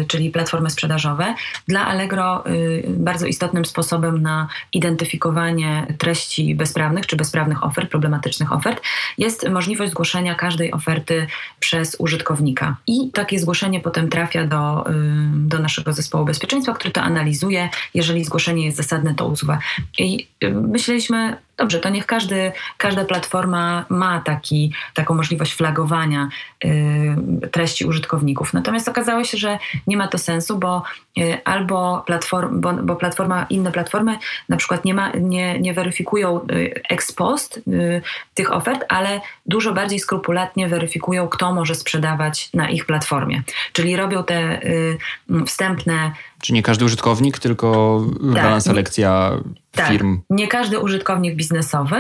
czyli 0.08 0.30
platformy 0.30 0.70
sprzedażowe, 0.70 1.36
dla 1.68 1.88
Allegro 1.88 2.44
bardzo 2.88 3.26
istotnym 3.26 3.66
sposobem 3.66 4.22
na 4.22 4.48
identyfikowanie 4.74 5.88
treści 5.98 6.56
bezprawnych 6.56 7.08
czy 7.08 7.16
bezprawnych 7.16 7.64
ofert, 7.64 7.92
problematycznych 7.92 8.52
ofert, 8.52 8.82
jest 9.18 9.47
możliwość 9.50 9.92
zgłoszenia 9.92 10.36
każdej 10.36 10.72
oferty 10.72 11.28
przez 11.60 11.96
użytkownika. 12.00 12.76
I 12.88 13.12
takie 13.12 13.40
zgłoszenie 13.40 13.80
potem 13.80 14.10
trafia 14.10 14.48
do, 14.48 14.86
do 15.34 15.60
naszego 15.60 15.94
zespołu 15.94 16.26
bezpieczeństwa, 16.26 16.74
który 16.74 16.92
to 16.92 17.02
analizuje. 17.02 17.70
Jeżeli 17.94 18.26
zgłoszenie 18.26 18.66
jest 18.66 18.78
zasadne, 18.78 19.16
to 19.16 19.28
usuwa. 19.28 19.60
I 19.98 20.28
myśleliśmy, 20.52 21.38
Dobrze, 21.58 21.80
to 21.80 21.90
niech 21.90 22.06
każdy, 22.06 22.52
każda 22.78 23.06
platforma 23.06 23.86
ma 23.90 24.22
taki, 24.22 24.74
taką 24.94 25.14
możliwość 25.14 25.54
flagowania 25.54 26.30
y, 26.66 27.50
treści 27.52 27.86
użytkowników. 27.86 28.54
Natomiast 28.54 28.90
okazało 28.90 29.24
się, 29.24 29.38
że 29.38 29.60
nie 29.88 29.98
ma 29.98 30.08
to 30.08 30.18
sensu, 30.18 30.58
bo 30.58 30.84
y, 31.18 31.38
albo 31.46 32.04
platform, 32.06 32.62
bo, 32.62 32.74
bo, 32.74 32.96
platforma, 32.96 33.46
inne 33.50 33.72
platformy 33.72 34.18
na 34.50 34.58
przykład 34.58 34.86
nie, 34.86 34.94
ma, 34.94 35.12
nie, 35.20 35.60
nie 35.60 35.74
weryfikują 35.74 36.42
y, 36.52 36.82
ex 36.90 37.12
post 37.12 37.58
y, 37.68 38.02
tych 38.34 38.54
ofert, 38.54 38.86
ale 38.90 39.22
dużo 39.46 39.74
bardziej 39.74 40.00
skrupulatnie 40.00 40.68
weryfikują, 40.68 41.28
kto 41.28 41.54
może 41.54 41.76
sprzedawać 41.76 42.50
na 42.54 42.70
ich 42.70 42.86
platformie. 42.86 43.44
Czyli 43.74 43.96
robią 43.96 44.24
te 44.24 44.64
y, 44.64 44.98
wstępne 45.46 46.12
czy 46.42 46.54
nie 46.54 46.64
każdy 46.64 46.86
użytkownik, 46.86 47.40
tylko 47.40 48.02
tak. 48.34 48.62
selekcja 48.62 49.32
tak. 49.72 49.88
firm? 49.88 50.22
Nie 50.30 50.48
każdy 50.48 50.80
użytkownik 50.80 51.36
biznesowy, 51.36 51.96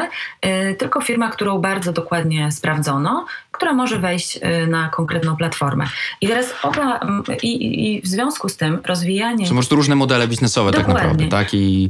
yy, 0.45 0.76
tylko 0.76 1.02
firma, 1.02 1.30
którą 1.30 1.60
bardzo 1.60 1.93
dokładnie 1.93 2.52
sprawdzono, 2.52 3.26
która 3.57 3.73
może 3.73 3.99
wejść 3.99 4.37
y, 4.37 4.67
na 4.67 4.89
konkretną 4.89 5.35
platformę. 5.35 5.85
I 6.21 6.27
teraz 6.27 6.53
oba, 6.63 6.99
i, 7.43 7.95
i 7.95 8.01
w 8.01 8.07
związku 8.07 8.49
z 8.49 8.57
tym 8.57 8.79
rozwijanie... 8.85 9.47
Są 9.47 9.55
może 9.55 9.67
to 9.67 9.75
różne 9.75 9.95
modele 9.95 10.27
biznesowe 10.27 10.71
tak 10.71 10.79
Dokładnie. 10.79 11.01
tak 11.01 11.11
naprawdę, 11.11 11.37
tak? 11.37 11.53
I 11.53 11.89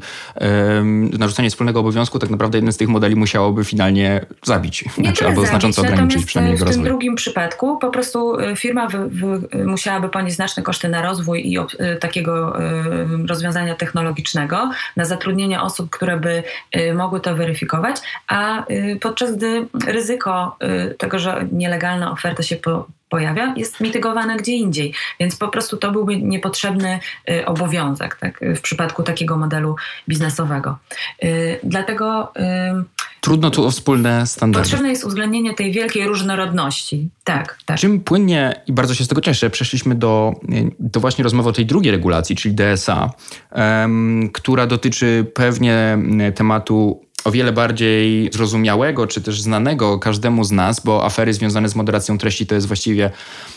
narzucenie 1.19 1.49
wspólnego 1.49 1.79
obowiązku 1.79 2.19
tak 2.19 2.29
naprawdę 2.29 2.57
jeden 2.57 2.71
z 2.73 2.77
tych 2.77 2.87
modeli 2.87 3.15
musiałoby 3.15 3.63
finalnie 3.63 4.25
zabić, 4.43 4.85
Nie 4.97 5.03
znaczy, 5.03 5.27
albo 5.27 5.45
znacząco 5.45 5.81
ograniczyć 5.81 6.25
przynajmniej 6.25 6.53
jego 6.53 6.65
rozwój. 6.65 6.81
w 6.81 6.85
tym 6.85 6.91
drugim 6.91 7.15
przypadku 7.15 7.77
po 7.77 7.89
prostu 7.89 8.39
y, 8.39 8.55
firma 8.55 8.87
wy, 8.87 9.09
wy, 9.09 9.65
musiałaby 9.65 10.09
ponieść 10.09 10.35
znaczne 10.35 10.63
koszty 10.63 10.89
na 10.89 11.01
rozwój 11.01 11.47
i 11.47 11.59
y, 11.59 11.63
takiego 11.99 12.61
y, 12.61 13.27
rozwiązania 13.27 13.75
technologicznego, 13.75 14.71
na 14.95 15.05
zatrudnienie 15.05 15.61
osób, 15.61 15.89
które 15.89 16.17
by 16.19 16.43
y, 16.77 16.93
mogły 16.93 17.19
to 17.19 17.35
weryfikować, 17.35 17.95
a 18.27 18.63
y, 18.71 18.97
podczas 19.01 19.35
gdy 19.35 19.67
ryzyko 19.87 20.57
tego, 20.97 21.19
że 21.19 21.47
nielegalna 21.57 22.11
oferta 22.11 22.43
się 22.43 22.55
po, 22.55 22.87
pojawia, 23.09 23.53
jest 23.57 23.79
mitygowane 23.79 24.37
gdzie 24.37 24.51
indziej. 24.51 24.93
Więc 25.19 25.35
po 25.35 25.47
prostu 25.47 25.77
to 25.77 25.91
byłby 25.91 26.17
niepotrzebny 26.21 26.99
y, 27.29 27.45
obowiązek 27.45 28.17
tak, 28.19 28.39
w 28.55 28.61
przypadku 28.61 29.03
takiego 29.03 29.37
modelu 29.37 29.75
biznesowego. 30.07 30.77
Y, 31.23 31.59
dlatego. 31.63 32.33
Y, 32.35 32.83
Trudno 33.21 33.49
tu 33.49 33.65
o 33.65 33.71
wspólne 33.71 34.27
standardy. 34.27 34.69
Potrzebne 34.69 34.89
jest 34.89 35.03
uwzględnienie 35.03 35.53
tej 35.53 35.71
wielkiej 35.71 36.07
różnorodności. 36.07 37.09
Tak, 37.23 37.57
tak. 37.65 37.77
Czym 37.79 37.99
płynnie, 37.99 38.61
i 38.67 38.73
bardzo 38.73 38.93
się 38.93 39.03
z 39.03 39.07
tego 39.07 39.21
cieszę, 39.21 39.49
przeszliśmy 39.49 39.95
do, 39.95 40.33
do 40.79 40.99
właśnie 40.99 41.23
rozmowy 41.23 41.49
o 41.49 41.53
tej 41.53 41.65
drugiej 41.65 41.91
regulacji, 41.91 42.35
czyli 42.35 42.55
DSA, 42.55 43.09
um, 43.51 44.29
która 44.33 44.67
dotyczy 44.67 45.31
pewnie 45.33 45.97
tematu 46.35 47.06
o 47.27 47.31
wiele 47.31 47.51
bardziej 47.51 48.29
zrozumiałego, 48.33 49.07
czy 49.07 49.21
też 49.21 49.41
znanego 49.41 49.99
każdemu 49.99 50.43
z 50.43 50.51
nas, 50.51 50.79
bo 50.79 51.05
afery 51.05 51.33
związane 51.33 51.69
z 51.69 51.75
moderacją 51.75 52.17
treści 52.17 52.45
to 52.45 52.55
jest 52.55 52.67
właściwie 52.67 53.11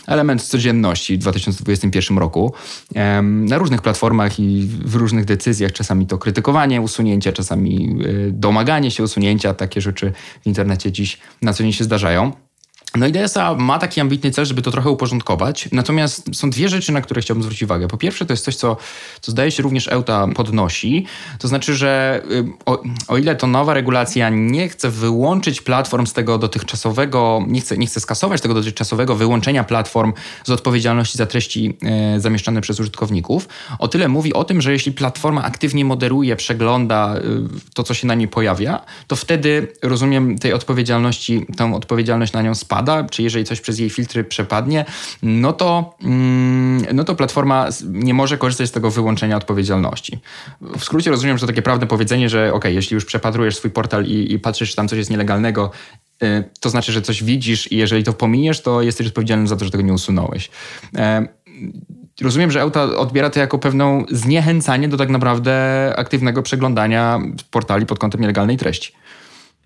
element 0.07 0.43
codzienności 0.43 1.15
w 1.15 1.17
2021 1.17 2.17
roku. 2.17 2.53
Na 3.21 3.57
różnych 3.57 3.81
platformach 3.81 4.39
i 4.39 4.69
w 4.85 4.95
różnych 4.95 5.25
decyzjach, 5.25 5.71
czasami 5.71 6.07
to 6.07 6.17
krytykowanie 6.17 6.81
usunięcia, 6.81 7.31
czasami 7.31 7.97
y, 8.05 8.31
domaganie 8.31 8.91
się 8.91 9.03
usunięcia, 9.03 9.53
takie 9.53 9.81
rzeczy 9.81 10.13
w 10.41 10.47
internecie 10.47 10.91
dziś 10.91 11.17
na 11.41 11.53
co 11.53 11.63
dzień 11.63 11.73
się 11.73 11.83
zdarzają. 11.83 12.31
No 12.95 13.07
i 13.07 13.11
DSA 13.11 13.55
ma 13.55 13.79
taki 13.79 14.01
ambitny 14.01 14.31
cel, 14.31 14.45
żeby 14.45 14.61
to 14.61 14.71
trochę 14.71 14.89
uporządkować. 14.89 15.69
Natomiast 15.71 16.35
są 16.35 16.49
dwie 16.49 16.69
rzeczy, 16.69 16.91
na 16.91 17.01
które 17.01 17.21
chciałbym 17.21 17.43
zwrócić 17.43 17.63
uwagę. 17.63 17.87
Po 17.87 17.97
pierwsze, 17.97 18.25
to 18.25 18.33
jest 18.33 18.45
coś, 18.45 18.55
co, 18.55 18.77
co 19.21 19.31
zdaje 19.31 19.51
się 19.51 19.63
również 19.63 19.87
EUTA 19.87 20.27
podnosi. 20.35 21.05
To 21.39 21.47
znaczy, 21.47 21.75
że 21.75 22.21
y, 22.31 22.45
o, 22.65 22.83
o, 23.07 23.17
ile 23.17 23.35
to 23.35 23.47
nowa 23.47 23.73
regulacja 23.73 24.29
nie 24.29 24.69
chce 24.69 24.89
wyłączyć 24.89 25.61
platform 25.61 26.05
z 26.05 26.13
tego 26.13 26.37
dotychczasowego, 26.37 27.45
nie 27.47 27.61
chce, 27.61 27.77
nie 27.77 27.87
chce 27.87 27.99
skasować 27.99 28.41
tego 28.41 28.53
dotychczasowego 28.53 29.15
wyłączenia 29.15 29.63
platform 29.63 30.13
z 30.43 30.49
odpowiedzialności 30.49 31.17
za 31.17 31.25
treści 31.25 31.77
e, 31.83 32.19
zamieszczane 32.19 32.61
przez 32.61 32.79
użytkowników, 32.79 33.47
o 33.79 33.87
tyle 33.87 34.07
mówi 34.07 34.33
o 34.33 34.43
tym, 34.43 34.61
że 34.61 34.71
jeśli 34.71 34.91
platforma 34.91 35.43
aktywnie 35.43 35.85
moderuje, 35.85 36.35
przegląda 36.35 37.15
y, 37.17 37.21
to, 37.73 37.83
co 37.83 37.93
się 37.93 38.07
na 38.07 38.15
niej 38.15 38.27
pojawia, 38.27 38.85
to 39.07 39.15
wtedy, 39.15 39.67
rozumiem, 39.81 40.37
tej 40.37 40.53
odpowiedzialności, 40.53 41.45
tą 41.57 41.75
odpowiedzialność 41.75 42.33
na 42.33 42.41
nią 42.41 42.55
spada 42.55 42.80
czy 43.11 43.23
jeżeli 43.23 43.45
coś 43.45 43.61
przez 43.61 43.79
jej 43.79 43.89
filtry 43.89 44.23
przepadnie, 44.23 44.85
no 45.23 45.53
to, 45.53 45.95
mm, 46.03 46.85
no 46.93 47.03
to 47.03 47.15
platforma 47.15 47.67
nie 47.87 48.13
może 48.13 48.37
korzystać 48.37 48.69
z 48.69 48.71
tego 48.71 48.91
wyłączenia 48.91 49.37
odpowiedzialności. 49.37 50.19
W 50.61 50.83
skrócie 50.83 51.09
rozumiem, 51.09 51.37
że 51.37 51.41
to 51.41 51.47
takie 51.47 51.61
prawne 51.61 51.87
powiedzenie, 51.87 52.29
że 52.29 52.53
ok, 52.53 52.65
jeśli 52.65 52.95
już 52.95 53.05
przepatrujesz 53.05 53.57
swój 53.57 53.71
portal 53.71 54.05
i, 54.05 54.33
i 54.33 54.39
patrzysz, 54.39 54.69
czy 54.69 54.75
tam 54.75 54.87
coś 54.87 54.97
jest 54.97 55.09
nielegalnego, 55.09 55.71
y, 56.23 56.43
to 56.59 56.69
znaczy, 56.69 56.91
że 56.91 57.01
coś 57.01 57.23
widzisz 57.23 57.71
i 57.71 57.77
jeżeli 57.77 58.03
to 58.03 58.13
pominiesz, 58.13 58.61
to 58.61 58.81
jesteś 58.81 59.07
odpowiedzialny 59.07 59.47
za 59.47 59.55
to, 59.55 59.65
że 59.65 59.71
tego 59.71 59.83
nie 59.83 59.93
usunąłeś. 59.93 60.49
E, 60.95 61.27
rozumiem, 62.21 62.51
że 62.51 62.61
Euta 62.61 62.83
odbiera 62.83 63.29
to 63.29 63.39
jako 63.39 63.59
pewną 63.59 64.05
zniechęcanie 64.11 64.87
do 64.87 64.97
tak 64.97 65.09
naprawdę 65.09 65.53
aktywnego 65.97 66.43
przeglądania 66.43 67.19
portali 67.51 67.85
pod 67.85 67.99
kątem 67.99 68.21
nielegalnej 68.21 68.57
treści. 68.57 68.93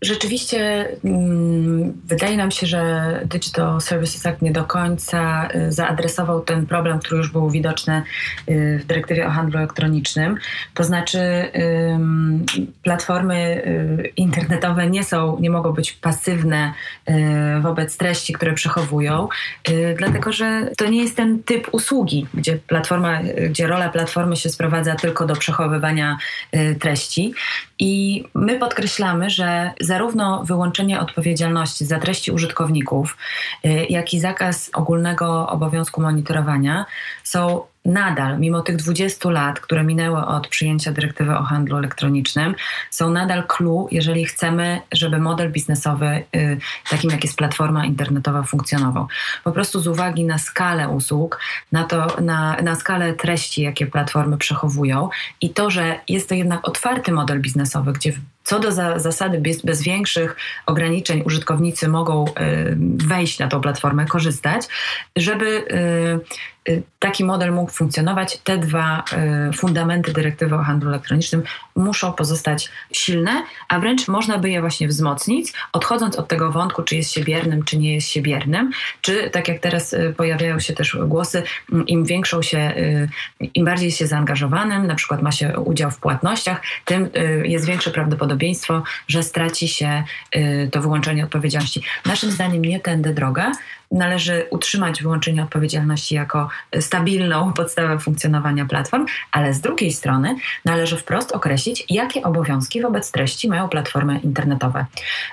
Rzeczywiście 0.05 0.87
mm, 1.03 2.01
wydaje 2.05 2.37
nam 2.37 2.51
się, 2.51 2.67
że 2.67 3.21
Digital 3.25 3.81
Services 3.81 4.25
Act 4.25 4.41
nie 4.41 4.51
do 4.51 4.63
końca 4.63 5.49
y, 5.55 5.71
zaadresował 5.71 6.41
ten 6.41 6.65
problem, 6.65 6.99
który 6.99 7.17
już 7.17 7.31
był 7.31 7.49
widoczny 7.49 8.03
y, 8.49 8.79
w 8.83 8.85
dyrektywie 8.85 9.27
o 9.27 9.29
handlu 9.29 9.57
elektronicznym. 9.57 10.37
To 10.73 10.83
znaczy 10.83 11.19
platformy 12.83 13.63
y, 13.65 14.11
internetowe 14.17 14.89
nie 14.89 15.03
są, 15.03 15.37
nie 15.39 15.49
mogą 15.49 15.71
być 15.71 15.93
pasywne 15.93 16.73
wobec 17.61 17.97
treści, 17.97 18.33
które 18.33 18.53
przechowują, 18.53 19.27
dlatego 19.97 20.31
że 20.31 20.69
to 20.77 20.89
nie 20.89 21.01
jest 21.01 21.17
ten 21.17 21.43
typ 21.43 21.67
usługi, 21.71 22.27
gdzie 22.33 22.57
platforma, 22.57 23.19
gdzie 23.49 23.67
rola 23.67 23.89
platformy 23.89 24.35
się 24.35 24.49
sprowadza 24.49 24.95
tylko 24.95 25.25
do 25.25 25.35
przechowywania 25.35 26.17
treści. 26.79 27.33
I 27.79 28.23
my 28.33 28.59
podkreślamy, 28.59 29.29
że 29.29 29.71
zarówno 29.81 30.43
wyłączenie 30.43 30.99
odpowiedzialności 30.99 31.85
za 31.85 31.99
treści 31.99 32.31
użytkowników, 32.31 33.17
y, 33.65 33.69
jak 33.89 34.13
i 34.13 34.19
zakaz 34.19 34.69
ogólnego 34.73 35.49
obowiązku 35.49 36.01
monitorowania 36.01 36.85
są 37.23 37.61
nadal, 37.85 38.39
mimo 38.39 38.61
tych 38.61 38.75
20 38.75 39.29
lat, 39.29 39.59
które 39.59 39.83
minęły 39.83 40.25
od 40.25 40.47
przyjęcia 40.47 40.91
dyrektywy 40.91 41.37
o 41.37 41.43
handlu 41.43 41.77
elektronicznym, 41.77 42.55
są 42.89 43.09
nadal 43.09 43.47
clue, 43.47 43.87
jeżeli 43.91 44.25
chcemy, 44.25 44.81
żeby 44.91 45.19
model 45.19 45.51
biznesowy, 45.51 46.23
y, 46.35 46.57
takim 46.89 47.11
jak 47.11 47.23
jest 47.23 47.37
platforma 47.37 47.85
internetowa, 47.85 48.43
funkcjonował. 48.43 49.07
Po 49.43 49.51
prostu 49.51 49.79
z 49.79 49.87
uwagi 49.87 50.25
na 50.25 50.37
skalę 50.37 50.89
usług, 50.89 51.39
na, 51.71 51.83
to, 51.83 52.21
na, 52.21 52.61
na 52.61 52.75
skalę 52.75 53.13
treści, 53.13 53.61
jakie 53.61 53.87
platformy 53.87 54.37
przechowują 54.37 55.09
i 55.41 55.49
to, 55.49 55.69
że 55.69 55.99
jest 56.09 56.29
to 56.29 56.35
jednak 56.35 56.67
otwarty 56.67 57.11
model 57.11 57.41
biznesowy, 57.41 57.93
gdzie 57.93 58.13
co 58.45 58.59
do 58.59 58.71
za, 58.71 58.99
zasady 58.99 59.39
bez, 59.39 59.61
bez, 59.61 59.81
większych 59.81 60.35
ograniczeń 60.65 61.23
użytkownicy 61.25 61.87
mogą 61.87 62.25
y, 62.25 62.31
wejść 62.95 63.39
na 63.39 63.47
tą 63.47 63.61
platformę, 63.61 64.05
korzystać, 64.05 64.67
żeby 65.15 65.45
y, 66.67 66.71
y, 66.71 66.83
taki 66.99 67.23
model 67.23 67.51
mógł 67.51 67.71
funkcjonować, 67.71 68.37
te 68.43 68.57
dwa 68.57 69.03
fundamenty 69.55 70.13
dyrektywy 70.13 70.55
o 70.55 70.63
handlu 70.63 70.89
elektronicznym 70.89 71.43
muszą 71.75 72.13
pozostać 72.13 72.69
silne, 72.91 73.43
a 73.69 73.79
wręcz 73.79 74.07
można 74.07 74.37
by 74.37 74.49
je 74.49 74.61
właśnie 74.61 74.87
wzmocnić, 74.87 75.53
odchodząc 75.73 76.15
od 76.15 76.27
tego 76.27 76.51
wątku, 76.51 76.83
czy 76.83 76.95
jest 76.95 77.11
się 77.11 77.23
biernym, 77.23 77.63
czy 77.63 77.77
nie 77.77 77.93
jest 77.93 78.07
się 78.07 78.21
biernym, 78.21 78.71
czy 79.01 79.29
tak 79.29 79.47
jak 79.47 79.59
teraz 79.59 79.95
pojawiają 80.17 80.59
się 80.59 80.73
też 80.73 80.97
głosy, 81.05 81.43
im 81.87 82.05
większą 82.05 82.41
się, 82.41 82.73
im 83.53 83.65
bardziej 83.65 83.91
się 83.91 84.07
zaangażowanym, 84.07 84.87
na 84.87 84.95
przykład 84.95 85.21
ma 85.21 85.31
się 85.31 85.59
udział 85.59 85.91
w 85.91 85.97
płatnościach, 85.97 86.61
tym 86.85 87.09
jest 87.43 87.65
większe 87.65 87.91
prawdopodobieństwo 87.91 88.34
prawdopodobieństwo, 88.35 88.83
że 89.07 89.23
straci 89.23 89.67
się 89.67 90.03
y, 90.35 90.69
to 90.71 90.81
wyłączenie 90.81 91.23
odpowiedzialności. 91.23 91.81
Naszym 92.05 92.31
zdaniem 92.31 92.65
nie 92.65 92.79
tędy 92.79 93.13
droga. 93.13 93.51
Należy 93.91 94.47
utrzymać 94.49 95.01
wyłączenie 95.01 95.43
odpowiedzialności 95.43 96.15
jako 96.15 96.49
stabilną 96.79 97.53
podstawę 97.53 97.99
funkcjonowania 97.99 98.65
platform, 98.65 99.05
ale 99.31 99.53
z 99.53 99.61
drugiej 99.61 99.91
strony 99.93 100.35
należy 100.65 100.97
wprost 100.97 101.31
określić, 101.31 101.85
jakie 101.89 102.23
obowiązki 102.23 102.81
wobec 102.81 103.11
treści 103.11 103.49
mają 103.49 103.69
platformy 103.69 104.19
internetowe. 104.19 104.85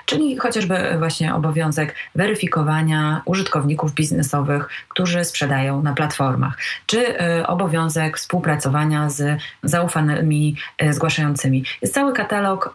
Czyli 0.05 0.37
chociażby 0.37 0.95
właśnie 0.97 1.35
obowiązek 1.35 1.95
weryfikowania 2.15 3.21
użytkowników 3.25 3.93
biznesowych, 3.93 4.69
którzy 4.89 5.25
sprzedają 5.25 5.81
na 5.81 5.93
platformach, 5.93 6.57
czy 6.85 7.21
y, 7.39 7.47
obowiązek 7.47 8.17
współpracowania 8.17 9.09
z 9.09 9.41
zaufanymi 9.63 10.55
y, 10.83 10.93
zgłaszającymi. 10.93 11.63
Jest 11.81 11.93
cały 11.93 12.13
katalog 12.13 12.73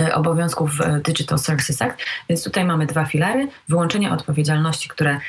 y, 0.00 0.14
obowiązków 0.14 0.70
Digital 1.04 1.38
Services 1.38 1.82
Act, 1.82 1.98
więc 2.28 2.44
tutaj 2.44 2.64
mamy 2.64 2.86
dwa 2.86 3.04
filary. 3.04 3.48
Wyłączenie 3.68 4.12
odpowiedzialności, 4.12 4.88
które 4.88 5.20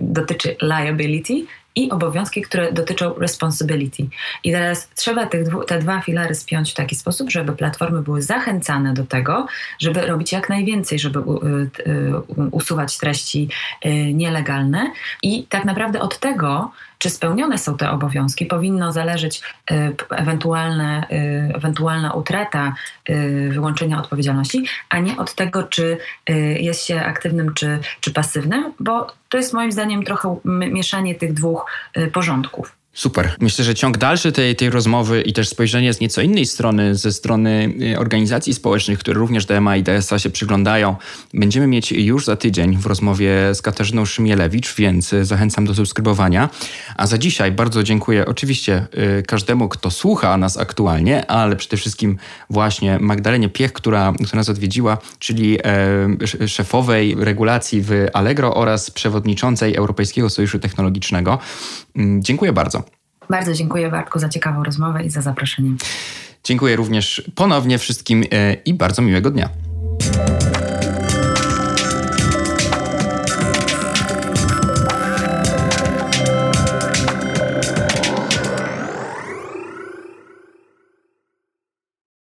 dotyczy 0.00 0.56
liability 0.62 1.34
i 1.74 1.90
obowiązki, 1.90 2.42
które 2.42 2.72
dotyczą 2.72 3.14
responsibility. 3.14 4.06
I 4.44 4.52
teraz 4.52 4.88
trzeba 4.94 5.26
tych, 5.26 5.48
te 5.66 5.78
dwa 5.78 6.00
filary 6.00 6.34
spiąć 6.34 6.72
w 6.72 6.74
taki 6.74 6.96
sposób, 6.96 7.30
żeby 7.30 7.52
platformy 7.52 8.02
były 8.02 8.22
zachęcane 8.22 8.94
do 8.94 9.04
tego, 9.04 9.46
żeby 9.78 10.00
robić 10.06 10.32
jak 10.32 10.48
najwięcej, 10.48 10.98
żeby 10.98 11.20
usuwać 12.50 12.98
treści 12.98 13.48
nielegalne. 14.14 14.92
I 15.22 15.44
tak 15.44 15.64
naprawdę 15.64 16.00
od 16.00 16.18
tego 16.18 16.70
czy 16.98 17.10
spełnione 17.10 17.58
są 17.58 17.76
te 17.76 17.90
obowiązki, 17.90 18.46
powinno 18.46 18.92
zależeć 18.92 19.42
y, 19.70 19.74
ewentualne, 20.10 21.06
y, 21.12 21.56
ewentualna 21.56 22.12
utrata 22.12 22.74
y, 23.10 23.48
wyłączenia 23.52 23.98
odpowiedzialności, 23.98 24.64
a 24.88 24.98
nie 24.98 25.16
od 25.16 25.34
tego, 25.34 25.62
czy 25.62 25.98
jest 26.60 26.86
się 26.86 27.00
aktywnym 27.00 27.54
czy, 27.54 27.78
czy 28.00 28.12
pasywnym, 28.12 28.72
bo 28.80 29.06
to 29.28 29.36
jest 29.36 29.52
moim 29.52 29.72
zdaniem 29.72 30.04
trochę 30.04 30.36
mieszanie 30.44 31.14
tych 31.14 31.32
dwóch 31.32 31.70
porządków. 32.12 32.77
Super. 32.98 33.36
Myślę, 33.40 33.64
że 33.64 33.74
ciąg 33.74 33.98
dalszy 33.98 34.32
tej, 34.32 34.56
tej 34.56 34.70
rozmowy 34.70 35.22
i 35.22 35.32
też 35.32 35.48
spojrzenie 35.48 35.92
z 35.92 36.00
nieco 36.00 36.22
innej 36.22 36.46
strony, 36.46 36.94
ze 36.94 37.12
strony 37.12 37.74
y, 37.92 37.98
organizacji 37.98 38.54
społecznych, 38.54 38.98
które 38.98 39.18
również 39.18 39.46
DMA 39.46 39.76
i 39.76 39.82
DSA 39.82 40.18
się 40.18 40.30
przyglądają, 40.30 40.96
będziemy 41.34 41.66
mieć 41.66 41.92
już 41.92 42.24
za 42.24 42.36
tydzień 42.36 42.76
w 42.76 42.86
rozmowie 42.86 43.54
z 43.54 43.62
Katarzyną 43.62 44.04
Szymielewicz, 44.04 44.74
więc 44.74 45.14
zachęcam 45.22 45.64
do 45.64 45.74
subskrybowania. 45.74 46.48
A 46.96 47.06
za 47.06 47.18
dzisiaj 47.18 47.52
bardzo 47.52 47.82
dziękuję 47.82 48.26
oczywiście 48.26 48.86
y, 49.18 49.22
każdemu, 49.22 49.68
kto 49.68 49.90
słucha 49.90 50.36
nas 50.36 50.56
aktualnie, 50.56 51.30
ale 51.30 51.56
przede 51.56 51.76
wszystkim 51.76 52.18
właśnie 52.50 52.98
Magdalenie 52.98 53.48
Piech, 53.48 53.72
która, 53.72 54.12
która 54.24 54.36
nas 54.36 54.48
odwiedziła, 54.48 54.98
czyli 55.18 55.58
e, 55.64 56.48
szefowej 56.48 57.16
regulacji 57.18 57.82
w 57.82 57.92
Allegro 58.12 58.54
oraz 58.54 58.90
przewodniczącej 58.90 59.74
Europejskiego 59.74 60.30
Sojuszu 60.30 60.58
Technologicznego. 60.58 61.38
Mm, 61.98 62.22
dziękuję 62.22 62.52
bardzo. 62.52 62.82
Bardzo 63.30 63.54
dziękuję 63.54 63.90
Bartku 63.90 64.18
za 64.18 64.28
ciekawą 64.28 64.64
rozmowę 64.64 65.04
i 65.04 65.10
za 65.10 65.20
zaproszenie. 65.20 65.70
Dziękuję 66.44 66.76
również 66.76 67.30
ponownie 67.34 67.78
wszystkim 67.78 68.24
e, 68.32 68.54
i 68.54 68.74
bardzo 68.74 69.02
miłego 69.02 69.30
dnia. 69.30 69.48